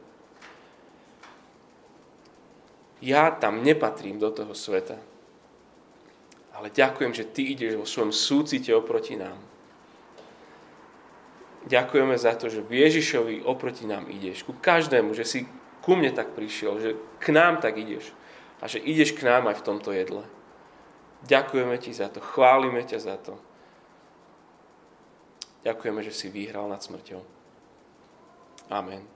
Ja 3.03 3.27
tam 3.27 3.59
nepatrím 3.59 4.23
do 4.23 4.31
toho 4.31 4.55
sveta. 4.55 4.95
Ale 6.55 6.71
ďakujem, 6.71 7.11
že 7.11 7.27
ty 7.27 7.51
ideš 7.51 7.75
vo 7.75 7.83
svojom 7.83 8.15
súcite 8.15 8.71
oproti 8.71 9.19
nám. 9.19 9.35
Ďakujeme 11.67 12.15
za 12.15 12.39
to, 12.39 12.47
že 12.47 12.63
v 12.63 12.87
Ježišovi 12.87 13.43
oproti 13.43 13.83
nám 13.83 14.07
ideš. 14.07 14.47
Ku 14.47 14.55
každému, 14.55 15.11
že 15.11 15.27
si 15.27 15.43
ku 15.83 15.99
mne 15.99 16.15
tak 16.15 16.31
prišiel, 16.31 16.79
že 16.79 16.95
k 17.19 17.35
nám 17.35 17.59
tak 17.59 17.75
ideš. 17.75 18.15
A 18.63 18.71
že 18.71 18.79
ideš 18.79 19.11
k 19.11 19.27
nám 19.27 19.51
aj 19.51 19.59
v 19.59 19.65
tomto 19.67 19.91
jedle. 19.91 20.23
Ďakujeme 21.27 21.75
ti 21.83 21.91
za 21.91 22.07
to, 22.07 22.23
chválime 22.23 22.79
ťa 22.79 22.99
za 23.03 23.19
to. 23.19 23.35
Ďakujeme, 25.65 26.05
že 26.05 26.13
si 26.13 26.29
vyhral 26.29 26.69
nad 26.69 26.77
smrťou. 26.77 27.25
Amen. 28.69 29.14